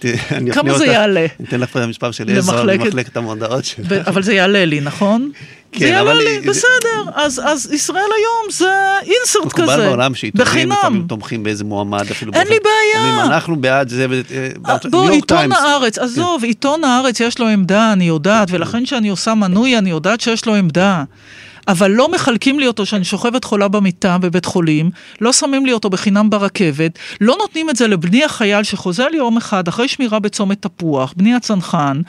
כמה 0.52 0.78
זה 0.78 0.86
יעלה? 0.86 1.26
אני 1.40 1.48
אתן 1.48 1.60
לך 1.60 1.70
את 1.70 1.76
המספר 1.76 2.10
של 2.10 2.30
עזרא 2.38 2.62
למחלקת- 2.64 3.16
המודעות 3.16 3.64
שלך. 3.64 3.92
אבל 4.06 4.22
זה 4.22 4.34
יעלה 4.34 4.64
לי, 4.64 4.80
נכון? 4.80 5.30
כן, 5.72 5.78
זה 5.80 5.86
יעלה 5.88 6.14
לי, 6.14 6.40
בסדר. 6.40 7.10
אז 7.16 7.68
ישראל 7.72 7.96
היום 8.16 8.50
זה 8.52 8.70
אינסרט 9.02 9.52
כזה. 9.52 9.62
מקובל 9.64 9.86
בעולם 9.88 10.14
שעיתונים 10.14 10.46
בחינם. 10.46 10.72
לפעמים 10.78 11.04
תומכים 11.08 11.42
באיזה 11.42 11.64
מועמד 11.64 12.06
אפילו. 12.10 12.32
אין 12.34 12.46
לי 12.48 12.56
בעיה. 12.64 13.24
אנחנו 13.26 13.56
בעד 13.56 13.88
זה, 13.88 14.06
אה, 14.30 14.48
בארצות- 14.58 14.90
בוא, 14.90 15.10
עיתון. 15.10 15.38
כן. 15.38 15.52
הארץ, 15.52 15.98
עזוב, 15.98 16.44
עיתון 16.44 16.84
הארץ 16.84 17.20
יש 17.20 17.38
לו 17.38 17.46
עמדה, 17.48 17.92
אני 17.92 18.04
יודעת, 18.08 18.48
ולכן 18.50 18.84
כשאני 18.84 19.08
עושה 19.08 19.34
מנוי, 19.34 19.78
אני 19.78 19.90
יודעת 19.90 20.20
שיש 20.20 20.46
לו 20.46 20.54
עמדה. 20.54 21.04
אבל 21.68 21.90
לא 21.90 22.08
מחלקים 22.12 22.60
לי 22.60 22.66
אותו 22.66 22.86
שאני 22.86 23.04
שוכבת 23.04 23.44
חולה 23.44 23.68
במיטה 23.68 24.18
בבית 24.18 24.44
חולים, 24.44 24.90
לא 25.20 25.32
שמים 25.32 25.66
לי 25.66 25.72
אותו 25.72 25.90
בחינם 25.90 26.30
ברכבת, 26.30 26.98
לא 27.20 27.36
נותנים 27.38 27.70
את 27.70 27.76
זה 27.76 27.88
לבני 27.88 28.24
החייל 28.24 28.62
שחוזר 28.62 29.08
לי 29.08 29.16
יום 29.16 29.36
אחד 29.36 29.68
אחרי 29.68 29.88
שמירה 29.88 30.18
בצומת 30.18 30.66
תפוח, 30.66 31.14
בני 31.16 31.34
הצנחן, 31.34 32.00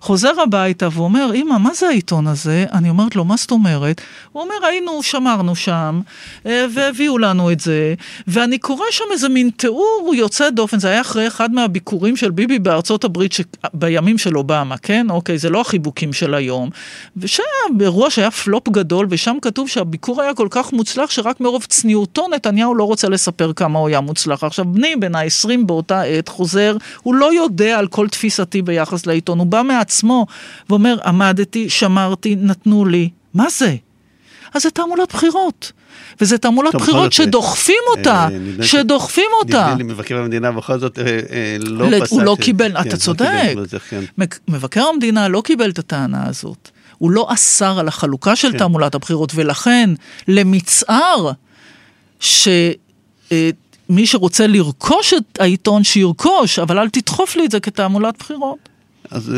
חוזר 0.00 0.40
הביתה 0.42 0.88
ואומר, 0.92 1.30
אמא, 1.34 1.58
מה 1.58 1.74
זה 1.74 1.88
העיתון 1.88 2.26
הזה? 2.26 2.64
אני 2.72 2.88
אומרת 2.88 3.16
לו, 3.16 3.24
מה 3.24 3.36
זאת 3.36 3.50
אומרת? 3.50 4.00
הוא 4.32 4.42
אומר, 4.42 4.66
היינו, 4.66 5.02
שמרנו 5.02 5.56
שם, 5.56 6.00
אה, 6.46 6.66
והביאו 6.74 7.18
לנו 7.18 7.52
את 7.52 7.60
זה, 7.60 7.94
ואני 8.26 8.58
קורא 8.58 8.86
שם 8.90 9.04
איזה 9.12 9.28
מין 9.28 9.50
תיאור 9.56 10.12
יוצא 10.14 10.50
דופן, 10.50 10.78
זה 10.78 10.88
היה 10.88 11.00
אחרי 11.00 11.26
אחד 11.26 11.52
מהביקורים 11.52 12.16
של 12.16 12.30
ביבי 12.30 12.58
בארצות 12.58 13.04
הברית 13.04 13.32
ש... 13.32 13.40
בימים 13.74 14.18
של 14.18 14.36
אובמה, 14.36 14.76
כן? 14.76 15.06
אוקיי, 15.10 15.38
זה 15.38 15.50
לא 15.50 15.60
החיבוקים 15.60 16.12
של 16.12 16.34
היום. 16.34 16.70
ושהיה 17.16 17.46
אירוע 17.80 18.10
שהיה 18.10 18.30
פלופ 18.30 18.68
גדול, 18.68 19.07
ושם 19.10 19.36
כתוב 19.42 19.68
שהביקור 19.68 20.22
היה 20.22 20.34
כל 20.34 20.48
כך 20.50 20.72
מוצלח, 20.72 21.10
שרק 21.10 21.40
מרוב 21.40 21.64
צניעותו 21.64 22.26
נתניהו 22.34 22.74
לא 22.74 22.84
רוצה 22.84 23.08
לספר 23.08 23.52
כמה 23.52 23.78
הוא 23.78 23.88
היה 23.88 24.00
מוצלח. 24.00 24.44
עכשיו, 24.44 24.64
בני 24.64 24.96
בן 24.96 25.14
ה-20 25.14 25.64
באותה 25.66 26.02
עת 26.02 26.28
חוזר, 26.28 26.76
הוא 27.02 27.14
לא 27.14 27.34
יודע 27.34 27.78
על 27.78 27.86
כל 27.86 28.08
תפיסתי 28.08 28.62
ביחס 28.62 29.06
לעיתון, 29.06 29.38
הוא 29.38 29.46
בא 29.46 29.62
מעצמו 29.62 30.26
ואומר, 30.70 30.96
עמדתי, 31.04 31.70
שמרתי, 31.70 32.36
נתנו 32.36 32.84
לי. 32.84 33.08
מה 33.34 33.46
זה? 33.50 33.76
אז 34.54 34.62
זה 34.62 34.70
תעמולת 34.70 35.12
בחירות. 35.12 35.72
וזה 36.20 36.38
תעמולת 36.38 36.74
בחירות 36.74 37.12
שדוחפים 37.12 37.82
אותה, 37.96 38.28
אה, 38.60 38.66
שדוחפים 38.66 39.30
אותה. 39.42 39.62
נדמה 39.62 39.74
לי 39.74 39.82
מבקר 39.84 40.18
המדינה 40.18 40.52
בכל 40.52 40.78
זאת 40.78 40.98
אה, 40.98 41.04
אה, 41.04 41.56
לא 41.60 42.00
פסק. 42.00 42.12
הוא 42.12 42.22
לא 42.22 42.36
קיבל, 42.40 42.72
אתה 42.72 42.82
כן, 42.82 42.90
לא 42.90 42.96
צודק. 42.96 43.54
כן. 43.88 44.04
מבקר 44.48 44.84
המדינה 44.94 45.28
לא 45.28 45.42
קיבל 45.44 45.70
את 45.70 45.78
הטענה 45.78 46.26
הזאת. 46.28 46.70
הוא 46.98 47.10
לא 47.10 47.26
אסר 47.30 47.78
על 47.78 47.88
החלוקה 47.88 48.36
של 48.36 48.52
כן. 48.52 48.58
תעמולת 48.58 48.94
הבחירות, 48.94 49.32
ולכן 49.34 49.90
למצער 50.28 51.32
שמי 52.20 52.76
שרוצה 54.04 54.46
לרכוש 54.46 55.14
את 55.14 55.40
העיתון, 55.40 55.84
שירכוש, 55.84 56.58
אבל 56.58 56.78
אל 56.78 56.88
תדחוף 56.88 57.36
לי 57.36 57.44
את 57.44 57.50
זה 57.50 57.60
כתעמולת 57.60 58.18
בחירות. 58.18 58.68
אז 59.10 59.32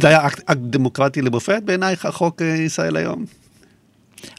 זה 0.00 0.08
היה 0.08 0.26
אקט 0.26 0.56
דמוקרטי 0.56 1.22
למופת 1.22 1.62
בעינייך, 1.64 2.06
החוק 2.06 2.40
ישראל 2.40 2.96
היום? 2.96 3.24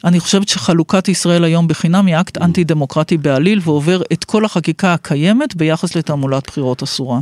אני 0.03 0.19
חושבת 0.19 0.49
שחלוקת 0.49 1.07
ישראל 1.07 1.43
היום 1.43 1.67
בחינם 1.67 2.05
היא 2.05 2.15
אקט 2.15 2.37
אנטי 2.37 2.63
דמוקרטי 2.63 3.17
בעליל 3.17 3.59
ועובר 3.63 4.01
את 4.13 4.23
כל 4.23 4.45
החקיקה 4.45 4.93
הקיימת 4.93 5.55
ביחס 5.55 5.95
לתעמולת 5.95 6.47
בחירות 6.47 6.83
אסורה. 6.83 7.19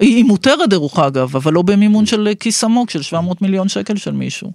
היא 0.00 0.24
מותרת 0.24 0.70
דרך 0.70 0.98
אגב, 0.98 1.36
אבל 1.36 1.52
לא 1.52 1.62
במימון 1.62 2.06
של 2.06 2.28
כיס 2.40 2.64
עמוק 2.64 2.90
של 2.90 3.02
700 3.02 3.42
מיליון 3.42 3.68
שקל 3.68 3.96
של 3.96 4.12
מישהו. 4.12 4.52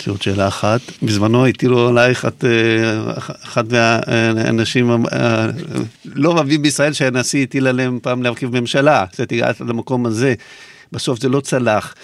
יש 0.00 0.08
עוד 0.08 0.22
שאלה 0.22 0.48
אחת, 0.48 0.80
בזמנו 1.02 1.46
הטילו 1.46 1.88
עלייך 1.88 2.24
את 2.24 2.44
אה, 2.44 3.12
אחת 3.44 3.64
מהאנשים 3.72 4.90
אה, 5.12 5.46
לא 6.04 6.32
אוהבים 6.32 6.62
בישראל 6.62 6.92
שהנשיא 6.92 7.42
הטיל 7.42 7.66
עליהם 7.66 7.98
פעם 8.02 8.22
להרכיב 8.22 8.60
ממשלה, 8.60 9.04
זאת 9.12 9.32
הגעת 9.32 9.60
למקום 9.60 10.06
הזה, 10.06 10.34
בסוף 10.92 11.20
זה 11.20 11.28
לא 11.28 11.40
צלח. 11.40 11.94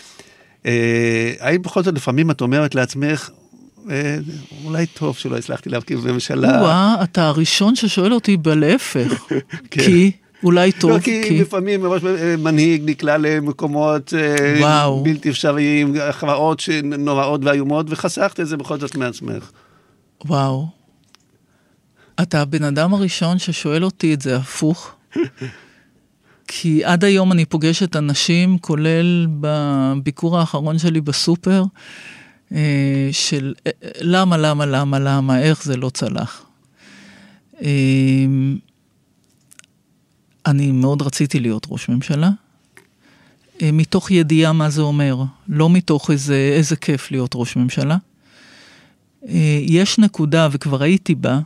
אה, 0.66 1.32
האם 1.40 1.62
בכל 1.62 1.82
זאת 1.82 1.94
לפעמים 1.94 2.30
את 2.30 2.40
אומרת 2.40 2.74
לעצמך, 2.74 3.30
אולי 4.64 4.86
טוב 4.86 5.16
שלא 5.16 5.36
הצלחתי 5.36 5.70
להרכיב 5.70 6.12
ממשלה. 6.12 6.60
וואה, 6.60 6.94
אתה 7.02 7.28
הראשון 7.28 7.76
ששואל 7.76 8.14
אותי 8.14 8.36
בלהפך. 8.36 9.24
כן. 9.70 9.82
כי? 9.84 10.12
אולי 10.44 10.72
טוב, 10.72 10.90
לא, 10.90 10.98
כי... 10.98 11.22
כי 11.28 11.40
לפעמים 11.40 11.82
ממש 11.82 12.02
מנהיג 12.38 12.82
נקלע 12.84 13.18
למקומות 13.18 14.14
אה, 14.14 14.60
וואו. 14.60 15.02
בלתי 15.02 15.30
אפשריים, 15.30 15.94
הכרעות 16.00 16.62
נוראות 16.82 17.40
ואיומות, 17.44 17.86
וחסכת 17.88 18.40
את 18.40 18.46
זה 18.46 18.56
בכל 18.56 18.78
זאת 18.78 18.96
מעצמך. 18.96 19.50
וואו. 20.24 20.66
אתה 22.22 22.40
הבן 22.40 22.64
אדם 22.64 22.94
הראשון 22.94 23.38
ששואל 23.38 23.84
אותי 23.84 24.14
את 24.14 24.20
זה 24.20 24.36
הפוך. 24.36 24.90
כי 26.48 26.84
עד 26.84 27.04
היום 27.04 27.32
אני 27.32 27.44
פוגשת 27.44 27.96
אנשים, 27.96 28.58
כולל 28.58 29.26
בביקור 29.40 30.38
האחרון 30.38 30.78
שלי 30.78 31.00
בסופר, 31.00 31.64
אה, 32.52 33.08
של 33.12 33.54
אה, 33.66 33.70
למה, 34.00 34.36
למה, 34.36 34.66
למה, 34.66 34.98
למה, 34.98 35.42
איך 35.42 35.64
זה 35.64 35.76
לא 35.76 35.90
צלח. 35.90 36.44
אה, 40.46 40.50
אני 40.50 40.72
מאוד 40.72 41.02
רציתי 41.02 41.40
להיות 41.40 41.66
ראש 41.70 41.88
ממשלה, 41.88 42.30
מתוך 43.62 44.10
ידיעה 44.10 44.52
מה 44.52 44.70
זה 44.70 44.82
אומר, 44.82 45.22
לא 45.48 45.70
מתוך 45.70 46.10
איזה, 46.10 46.52
איזה 46.56 46.76
כיף 46.76 47.10
להיות 47.10 47.30
ראש 47.34 47.56
ממשלה. 47.56 47.96
יש 49.62 49.98
נקודה, 49.98 50.48
וכבר 50.52 50.82
הייתי 50.82 51.14
בה, 51.14 51.40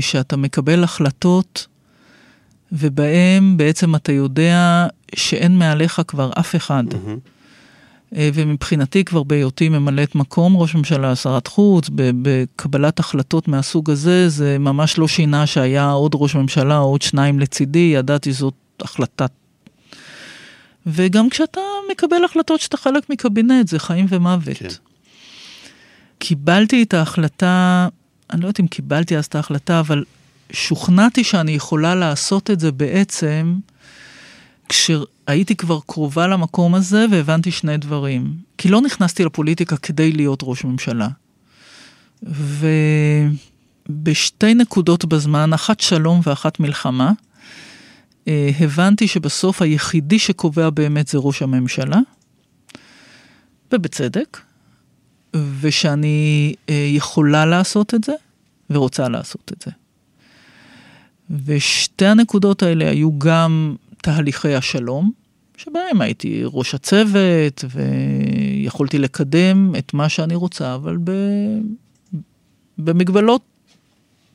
שאתה 0.00 0.36
מקבל 0.36 0.84
החלטות 0.84 1.66
ובהם 2.72 3.56
בעצם 3.56 3.94
אתה 3.94 4.12
יודע 4.12 4.86
שאין 5.14 5.58
מעליך 5.58 6.02
כבר 6.08 6.30
אף 6.38 6.56
אחד. 6.56 6.84
Mm-hmm. 6.90 7.37
אה, 8.16 8.30
ומבחינתי 8.34 9.04
כבר 9.04 9.22
בהיותי 9.22 9.68
ממלאת 9.68 10.14
מקום 10.14 10.56
ראש 10.56 10.74
ממשלה, 10.74 11.16
שרת 11.16 11.46
חוץ, 11.46 11.90
בקבלת 11.94 12.98
החלטות 12.98 13.48
מהסוג 13.48 13.90
הזה, 13.90 14.28
זה 14.28 14.58
ממש 14.58 14.98
לא 14.98 15.08
שינה 15.08 15.46
שהיה 15.46 15.90
עוד 15.90 16.12
ראש 16.14 16.34
ממשלה 16.34 16.78
או 16.78 16.84
עוד 16.84 17.02
שניים 17.02 17.40
לצידי, 17.40 17.92
ידעתי 17.94 18.32
זאת 18.32 18.54
החלטה. 18.80 19.26
וגם 20.86 21.30
כשאתה 21.30 21.60
מקבל 21.92 22.24
החלטות 22.24 22.60
שאתה 22.60 22.76
חלק 22.76 23.10
מקבינט, 23.10 23.68
זה 23.68 23.78
חיים 23.78 24.06
ומוות. 24.08 24.56
כן. 24.56 24.68
קיבלתי 26.18 26.82
את 26.82 26.94
ההחלטה, 26.94 27.88
אני 28.30 28.40
לא 28.40 28.46
יודעת 28.46 28.60
אם 28.60 28.66
קיבלתי 28.66 29.16
אז 29.16 29.24
את 29.24 29.34
ההחלטה, 29.34 29.80
אבל 29.80 30.04
שוכנעתי 30.52 31.24
שאני 31.24 31.52
יכולה 31.52 31.94
לעשות 31.94 32.50
את 32.50 32.60
זה 32.60 32.72
בעצם 32.72 33.54
כשהייתי 35.28 35.56
כבר 35.56 35.78
קרובה 35.86 36.26
למקום 36.26 36.74
הזה 36.74 37.06
והבנתי 37.10 37.50
שני 37.50 37.76
דברים. 37.76 38.36
כי 38.58 38.68
לא 38.68 38.80
נכנסתי 38.80 39.24
לפוליטיקה 39.24 39.76
כדי 39.76 40.12
להיות 40.12 40.40
ראש 40.42 40.64
ממשלה. 40.64 41.08
ובשתי 43.88 44.54
נקודות 44.54 45.04
בזמן, 45.04 45.52
אחת 45.52 45.80
שלום 45.80 46.20
ואחת 46.24 46.60
מלחמה, 46.60 47.12
אה, 48.28 48.50
הבנתי 48.60 49.08
שבסוף 49.08 49.62
היחידי 49.62 50.18
שקובע 50.18 50.70
באמת 50.70 51.08
זה 51.08 51.18
ראש 51.18 51.42
הממשלה, 51.42 51.98
ובצדק, 53.72 54.40
ושאני 55.60 56.54
אה, 56.68 56.88
יכולה 56.94 57.46
לעשות 57.46 57.94
את 57.94 58.04
זה 58.04 58.12
ורוצה 58.70 59.08
לעשות 59.08 59.52
את 59.56 59.62
זה. 59.62 59.70
ושתי 61.44 62.06
הנקודות 62.06 62.62
האלה 62.62 62.90
היו 62.90 63.18
גם 63.18 63.76
תהליכי 64.08 64.54
השלום, 64.54 65.10
שבהם 65.56 66.00
הייתי 66.00 66.42
ראש 66.44 66.74
הצוות 66.74 67.64
ויכולתי 67.70 68.98
לקדם 68.98 69.72
את 69.78 69.94
מה 69.94 70.08
שאני 70.08 70.34
רוצה, 70.34 70.74
אבל 70.74 70.96
ב... 71.04 71.10
במגבלות 72.78 73.42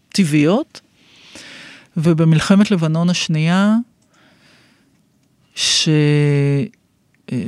טבעיות. 0.09 0.81
ובמלחמת 1.97 2.71
לבנון 2.71 3.09
השנייה, 3.09 3.75
ש... 5.55 5.89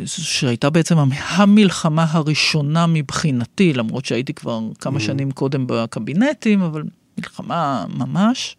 שהייתה 0.05 0.69
בעצם 0.69 0.95
המלחמה 1.19 2.05
הראשונה 2.09 2.87
מבחינתי, 2.87 3.73
למרות 3.73 4.05
שהייתי 4.05 4.33
כבר 4.33 4.59
כמה 4.79 4.97
mm. 4.97 5.01
שנים 5.01 5.31
קודם 5.31 5.65
בקבינטים, 5.67 6.61
אבל 6.61 6.83
מלחמה 7.17 7.85
ממש. 7.89 8.55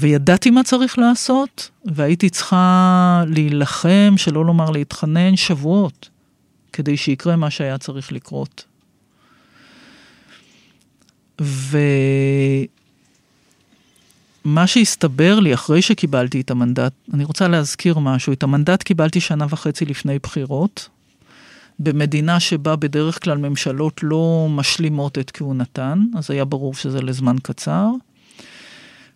וידעתי 0.00 0.50
מה 0.50 0.62
צריך 0.62 0.98
לעשות, 0.98 1.70
והייתי 1.84 2.30
צריכה 2.30 3.24
להילחם, 3.26 4.14
שלא 4.16 4.44
לומר 4.44 4.70
להתחנן, 4.70 5.36
שבועות, 5.36 6.08
כדי 6.72 6.96
שיקרה 6.96 7.36
מה 7.36 7.50
שהיה 7.50 7.78
צריך 7.78 8.12
לקרות. 8.12 8.64
ומה 11.40 11.76
שהסתבר 14.66 15.40
לי 15.40 15.54
אחרי 15.54 15.82
שקיבלתי 15.82 16.40
את 16.40 16.50
המנדט, 16.50 16.92
אני 17.14 17.24
רוצה 17.24 17.48
להזכיר 17.48 17.98
משהו, 17.98 18.32
את 18.32 18.42
המנדט 18.42 18.82
קיבלתי 18.82 19.20
שנה 19.20 19.46
וחצי 19.50 19.84
לפני 19.84 20.18
בחירות, 20.18 20.88
במדינה 21.78 22.40
שבה 22.40 22.76
בדרך 22.76 23.24
כלל 23.24 23.38
ממשלות 23.38 24.00
לא 24.02 24.46
משלימות 24.50 25.18
את 25.18 25.30
כהונתן, 25.30 26.02
אז 26.14 26.30
היה 26.30 26.44
ברור 26.44 26.74
שזה 26.74 27.02
לזמן 27.02 27.36
קצר. 27.42 27.90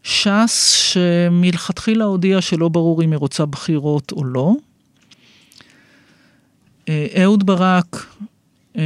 ש"ס 0.05 0.71
שמלכתחילה 0.71 2.05
הודיעה 2.05 2.40
שלא 2.40 2.69
ברור 2.69 3.03
אם 3.03 3.11
היא 3.11 3.19
רוצה 3.19 3.47
בחירות 3.47 4.12
או 4.12 4.25
לא. 4.25 4.53
אה, 6.88 7.07
אהוד 7.23 7.47
ברק, 7.47 8.07
אה, 8.77 8.83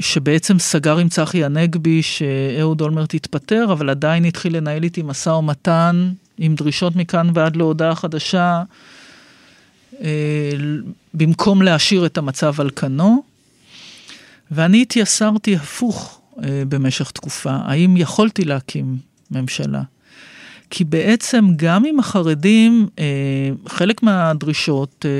שבעצם 0.00 0.58
סגר 0.58 0.98
עם 0.98 1.08
צחי 1.08 1.44
הנגבי 1.44 2.02
שאהוד 2.02 2.80
אולמרט 2.80 3.14
התפטר, 3.14 3.66
אבל 3.72 3.90
עדיין 3.90 4.24
התחיל 4.24 4.56
לנהל 4.56 4.84
איתי 4.84 5.02
משא 5.02 5.30
ומתן 5.30 6.12
עם 6.38 6.54
דרישות 6.54 6.96
מכאן 6.96 7.30
ועד 7.34 7.56
להודעה 7.56 7.94
חדשה, 7.94 8.62
אה, 10.00 10.50
במקום 11.14 11.62
להשאיר 11.62 12.06
את 12.06 12.18
המצב 12.18 12.60
על 12.60 12.70
כנו. 12.70 13.22
ואני 14.50 14.82
התייסרתי 14.82 15.56
הפוך 15.56 16.20
במשך 16.68 17.10
תקופה, 17.10 17.56
האם 17.64 17.96
יכולתי 17.96 18.44
להקים 18.44 18.96
ממשלה. 19.30 19.82
כי 20.74 20.84
בעצם 20.84 21.44
גם 21.56 21.84
עם 21.84 21.98
החרדים, 21.98 22.88
אה, 22.98 23.04
חלק 23.66 24.02
מהדרישות, 24.02 25.06
אה, 25.08 25.10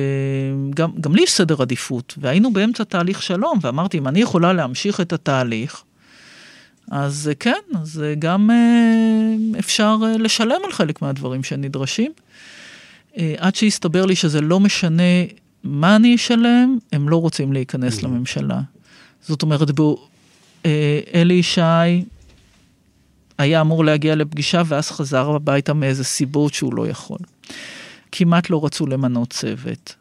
גם, 0.75 0.91
גם 1.01 1.15
לי 1.15 1.23
יש 1.23 1.33
סדר 1.33 1.63
עדיפות, 1.63 2.15
והיינו 2.21 2.53
באמצע 2.53 2.85
תהליך 2.85 3.23
שלום, 3.23 3.59
ואמרתי, 3.63 3.99
אם 3.99 4.09
אני 4.09 4.21
יכולה 4.21 4.53
להמשיך 4.53 5.01
את 5.01 5.13
התהליך, 5.13 5.83
אז 6.91 7.29
אה, 7.29 7.35
כן, 7.35 7.59
אז 7.81 8.05
גם 8.19 8.51
אפשר 9.59 9.97
לשלם 10.19 10.61
על 10.65 10.73
חלק 10.73 11.03
מהדברים 11.03 11.43
שנדרשים. 11.43 12.13
עד 13.39 13.55
שהסתבר 13.55 14.07
לי 14.07 14.17
שזה 14.17 14.41
לא 14.41 14.61
משנה 14.61 15.03
מה 15.65 15.97
אני 15.97 16.15
אשלם, 16.15 16.79
הם 16.93 17.09
לא 17.09 17.17
רוצים 17.17 17.53
להיכנס 17.53 17.99
Mhm. 17.99 18.05
לממשלה. 18.05 18.61
זאת 19.23 19.43
אומרת, 19.43 19.71
בו, 19.71 20.09
אלי 21.15 21.35
ישי 21.35 21.61
היה 23.39 23.61
אמור 23.61 23.85
להגיע 23.85 24.15
לפגישה 24.15 24.63
ואז 24.67 24.91
חזר 24.91 25.31
הביתה 25.31 25.75
מאיזה 25.75 26.05
סיבות 26.05 26.55
שהוא 26.55 26.75
לא 26.75 26.89
יכול. 26.89 27.19
כמעט 28.13 28.51
לא 28.51 28.65
רצו 28.65 28.87
למנות 28.87 29.31
צוות. 29.31 29.95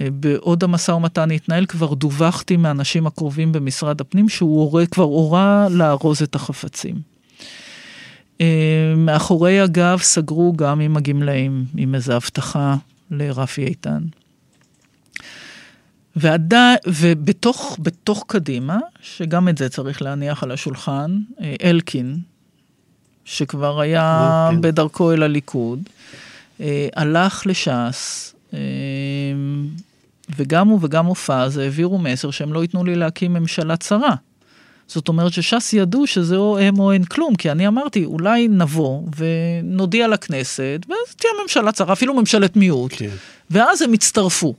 אה, 0.00 0.10
בעוד 0.10 0.64
המשא 0.64 0.92
ומתן 0.92 1.30
התנהל, 1.30 1.66
כבר 1.66 1.94
דווחתי 1.94 2.56
מהאנשים 2.56 3.06
הקרובים 3.06 3.52
במשרד 3.52 4.00
הפנים 4.00 4.28
שהוא 4.28 4.60
הורה, 4.60 4.86
כבר 4.86 5.04
הורה 5.04 5.66
לארוז 5.70 6.22
את 6.22 6.34
החפצים. 6.34 6.96
אה, 8.40 8.94
מאחורי 8.96 9.60
הגב 9.60 9.98
סגרו 10.02 10.52
גם 10.56 10.80
עם 10.80 10.96
הגמלאים, 10.96 11.64
עם 11.76 11.94
איזו 11.94 12.12
הבטחה 12.12 12.76
לרפי 13.10 13.64
איתן. 13.64 14.02
ועדיין, 16.16 16.78
ובתוך 16.86 17.76
בתוך 17.82 18.24
קדימה, 18.26 18.78
שגם 19.02 19.48
את 19.48 19.58
זה 19.58 19.68
צריך 19.68 20.02
להניח 20.02 20.42
על 20.42 20.50
השולחן, 20.50 21.18
אה, 21.40 21.54
אלקין, 21.62 22.18
שכבר 23.28 23.80
היה 23.80 24.46
אוקיי. 24.46 24.60
בדרכו 24.60 25.12
אל 25.12 25.22
הליכוד, 25.22 25.82
אה, 26.60 26.88
הלך 26.96 27.42
לש"ס, 27.46 28.34
אה, 28.54 28.58
וגם 30.36 30.68
הוא 30.68 30.78
וגם 30.82 31.06
מופז 31.06 31.56
העבירו 31.56 31.98
מסר 31.98 32.30
שהם 32.30 32.52
לא 32.52 32.62
ייתנו 32.62 32.84
לי 32.84 32.94
להקים 32.94 33.32
ממשלה 33.32 33.76
צרה. 33.76 34.14
זאת 34.86 35.08
אומרת 35.08 35.32
שש"ס 35.32 35.72
ידעו 35.72 36.06
שזה 36.06 36.36
או 36.36 36.58
הם 36.58 36.78
או 36.78 36.92
אין 36.92 37.04
כלום, 37.04 37.34
כי 37.34 37.50
אני 37.50 37.68
אמרתי, 37.68 38.04
אולי 38.04 38.48
נבוא 38.48 39.02
ונודיע 39.16 40.08
לכנסת, 40.08 40.86
ואז 40.88 41.14
תהיה 41.16 41.32
ממשלה 41.42 41.72
צרה, 41.72 41.92
אפילו 41.92 42.14
ממשלת 42.14 42.56
מיעוט. 42.56 42.92
כן. 42.96 43.10
ואז 43.50 43.82
הם 43.82 43.92
הצטרפו. 43.92 44.54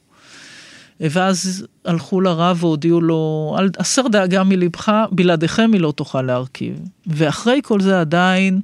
ואז 1.00 1.66
הלכו 1.86 2.22
לרב 2.22 2.64
והודיעו 2.64 3.02
לו, 3.02 3.56
"אל- 3.60 3.70
הסר 3.80 4.08
דאגה 4.08 4.44
מלבך, 4.44 4.92
בלעדיכם 5.12 5.70
היא 5.74 5.82
לא 5.82 5.92
תוכל 5.92 6.22
להרכיב. 6.22 6.80
ואחרי 7.08 7.60
כל 7.64 7.82
זה 7.82 8.00
עדיין 8.02 8.62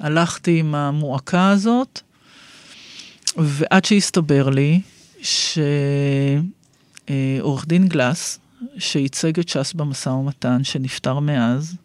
הלכתי 0.00 0.58
עם 0.58 0.74
המועקה 0.74 1.50
הזאת, 1.50 2.00
ועד 3.36 3.84
שהסתבר 3.84 4.48
לי 4.48 4.80
שעורך 7.08 7.66
דין 7.66 7.88
גלס, 7.88 8.38
שייצג 8.78 9.38
את 9.38 9.48
ש"ס 9.48 9.72
במשא 9.72 10.08
ומתן, 10.08 10.64
שנפטר 10.64 11.18
מאז, 11.18 11.76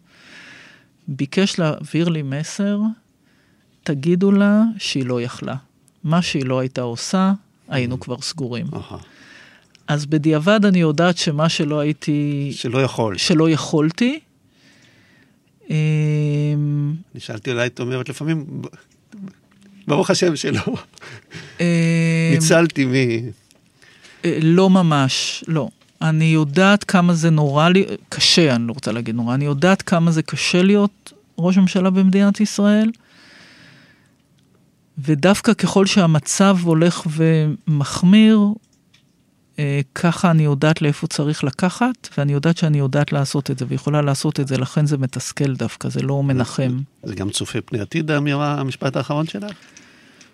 ביקש 1.08 1.58
להעביר 1.58 2.08
לי 2.08 2.22
מסר, 2.22 2.80
תגידו 3.84 4.32
לה 4.32 4.62
שהיא 4.78 5.06
לא 5.06 5.22
יכלה. 5.22 5.54
מה 6.04 6.22
שהיא 6.22 6.44
לא 6.44 6.58
הייתה 6.58 6.80
עושה, 6.80 7.32
היינו 7.68 8.00
כבר 8.00 8.20
סגורים. 8.20 8.66
אהה. 8.74 8.98
אז 9.88 10.06
בדיעבד 10.06 10.64
אני 10.64 10.80
יודעת 10.80 11.18
שמה 11.18 11.48
שלא 11.48 11.80
הייתי, 11.80 12.50
שלא 12.52 12.82
יכול. 12.82 13.18
שלא 13.18 13.50
יכולתי, 13.50 14.20
אמ, 15.70 16.94
אני 17.12 17.20
שאלתי 17.20 17.50
אולי, 17.50 17.66
את 17.66 17.80
אומרת 17.80 18.08
לפעמים, 18.08 18.46
ברוך 19.86 20.10
השם 20.10 20.36
שלא, 20.36 20.60
אמ, 21.60 21.66
ניצלתי 22.32 22.84
מ... 22.84 22.92
אה, 24.24 24.38
לא 24.42 24.70
ממש, 24.70 25.44
לא. 25.48 25.68
אני 26.02 26.24
יודעת 26.24 26.84
כמה 26.84 27.14
זה 27.14 27.30
נורא 27.30 27.68
לי, 27.68 27.84
קשה, 28.08 28.54
אני 28.54 28.66
לא 28.66 28.72
רוצה 28.72 28.92
להגיד 28.92 29.14
נורא, 29.14 29.34
אני 29.34 29.44
יודעת 29.44 29.82
כמה 29.82 30.10
זה 30.10 30.22
קשה 30.22 30.62
להיות 30.62 31.12
ראש 31.38 31.56
ממשלה 31.58 31.90
במדינת 31.90 32.40
ישראל. 32.40 32.90
ודווקא 34.98 35.52
ככל 35.52 35.86
שהמצב 35.86 36.58
הולך 36.62 37.06
ומחמיר, 37.16 38.40
ככה 39.94 40.30
אני 40.30 40.42
יודעת 40.42 40.82
לאיפה 40.82 41.06
צריך 41.06 41.44
לקחת, 41.44 42.08
ואני 42.18 42.32
יודעת 42.32 42.56
שאני 42.56 42.78
יודעת 42.78 43.12
לעשות 43.12 43.50
את 43.50 43.58
זה, 43.58 43.64
ויכולה 43.68 44.02
לעשות 44.02 44.40
את 44.40 44.48
זה, 44.48 44.58
לכן 44.58 44.86
זה 44.86 44.98
מתסכל 44.98 45.54
דווקא, 45.54 45.88
זה 45.88 46.02
לא 46.02 46.22
מנחם. 46.22 46.78
זה 47.02 47.14
גם 47.14 47.30
צופה 47.30 47.60
פני 47.60 47.80
עתיד, 47.80 48.10
האמירה, 48.10 48.60
המשפט 48.60 48.96
האחרון 48.96 49.26
שלך? 49.26 49.52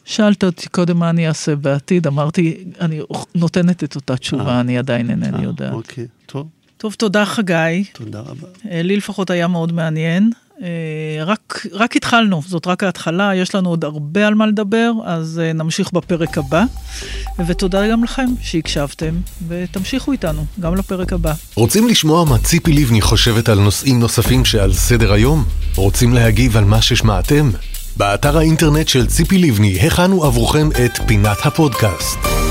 שאלת 0.05 0.45
אותי 0.45 0.69
קודם 0.69 0.99
מה 0.99 1.11
אני 1.11 1.29
אעשה 1.29 1.57
בעתיד, 1.57 2.07
אמרתי, 2.07 2.65
אני 2.81 3.01
נותנת 3.35 3.85
את 3.85 3.97
אותה 3.97 4.17
תשובה, 4.17 4.49
אה. 4.49 4.61
אני 4.61 4.79
עדיין 4.79 5.11
אינני 5.11 5.39
אה, 5.39 5.43
יודעת. 5.43 5.73
אוקיי, 5.73 6.07
טוב, 6.27 6.49
טוב, 6.77 6.95
תודה 6.95 7.25
חגי. 7.25 7.85
תודה 7.93 8.21
רבה. 8.21 8.49
אה, 8.71 8.83
לי 8.83 8.97
לפחות 8.97 9.31
היה 9.31 9.49
מאוד 9.49 9.73
מעניין. 9.73 10.31
אה, 10.63 11.25
רק, 11.25 11.67
רק 11.73 11.97
התחלנו, 11.97 12.43
זאת 12.47 12.67
רק 12.67 12.85
ההתחלה, 12.85 13.35
יש 13.35 13.55
לנו 13.55 13.69
עוד 13.69 13.85
הרבה 13.85 14.27
על 14.27 14.35
מה 14.35 14.47
לדבר, 14.47 14.93
אז 15.05 15.41
אה, 15.45 15.53
נמשיך 15.53 15.93
בפרק 15.93 16.39
הבא. 16.39 16.65
ותודה 17.47 17.89
גם 17.89 18.05
לכם 18.05 18.27
שהקשבתם, 18.41 19.15
ותמשיכו 19.49 20.13
איתנו, 20.13 20.45
גם 20.61 20.75
לפרק 20.75 21.13
הבא. 21.13 21.33
רוצים 21.55 21.89
לשמוע 21.89 22.25
מה 22.25 22.39
ציפי 22.39 22.73
לבני 22.73 23.01
חושבת 23.01 23.49
על 23.49 23.61
נושאים 23.61 24.01
נוספים 24.01 24.45
שעל 24.45 24.73
סדר 24.73 25.13
היום? 25.13 25.45
רוצים 25.77 26.15
להגיב 26.15 26.57
על 26.57 26.65
מה 26.65 26.83
ששמעתם? 26.83 27.51
באתר 27.97 28.39
האינטרנט 28.39 28.89
של 28.89 29.07
ציפי 29.07 29.39
לבני 29.39 29.87
הכנו 29.87 30.25
עבורכם 30.25 30.69
את 30.85 30.99
פינת 31.07 31.39
הפודקאסט. 31.47 32.44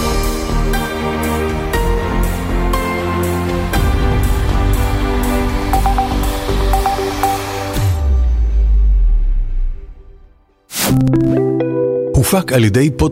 הופק 12.15 12.53
על 12.53 12.63
ידי 12.63 12.89
פוד... 12.97 13.12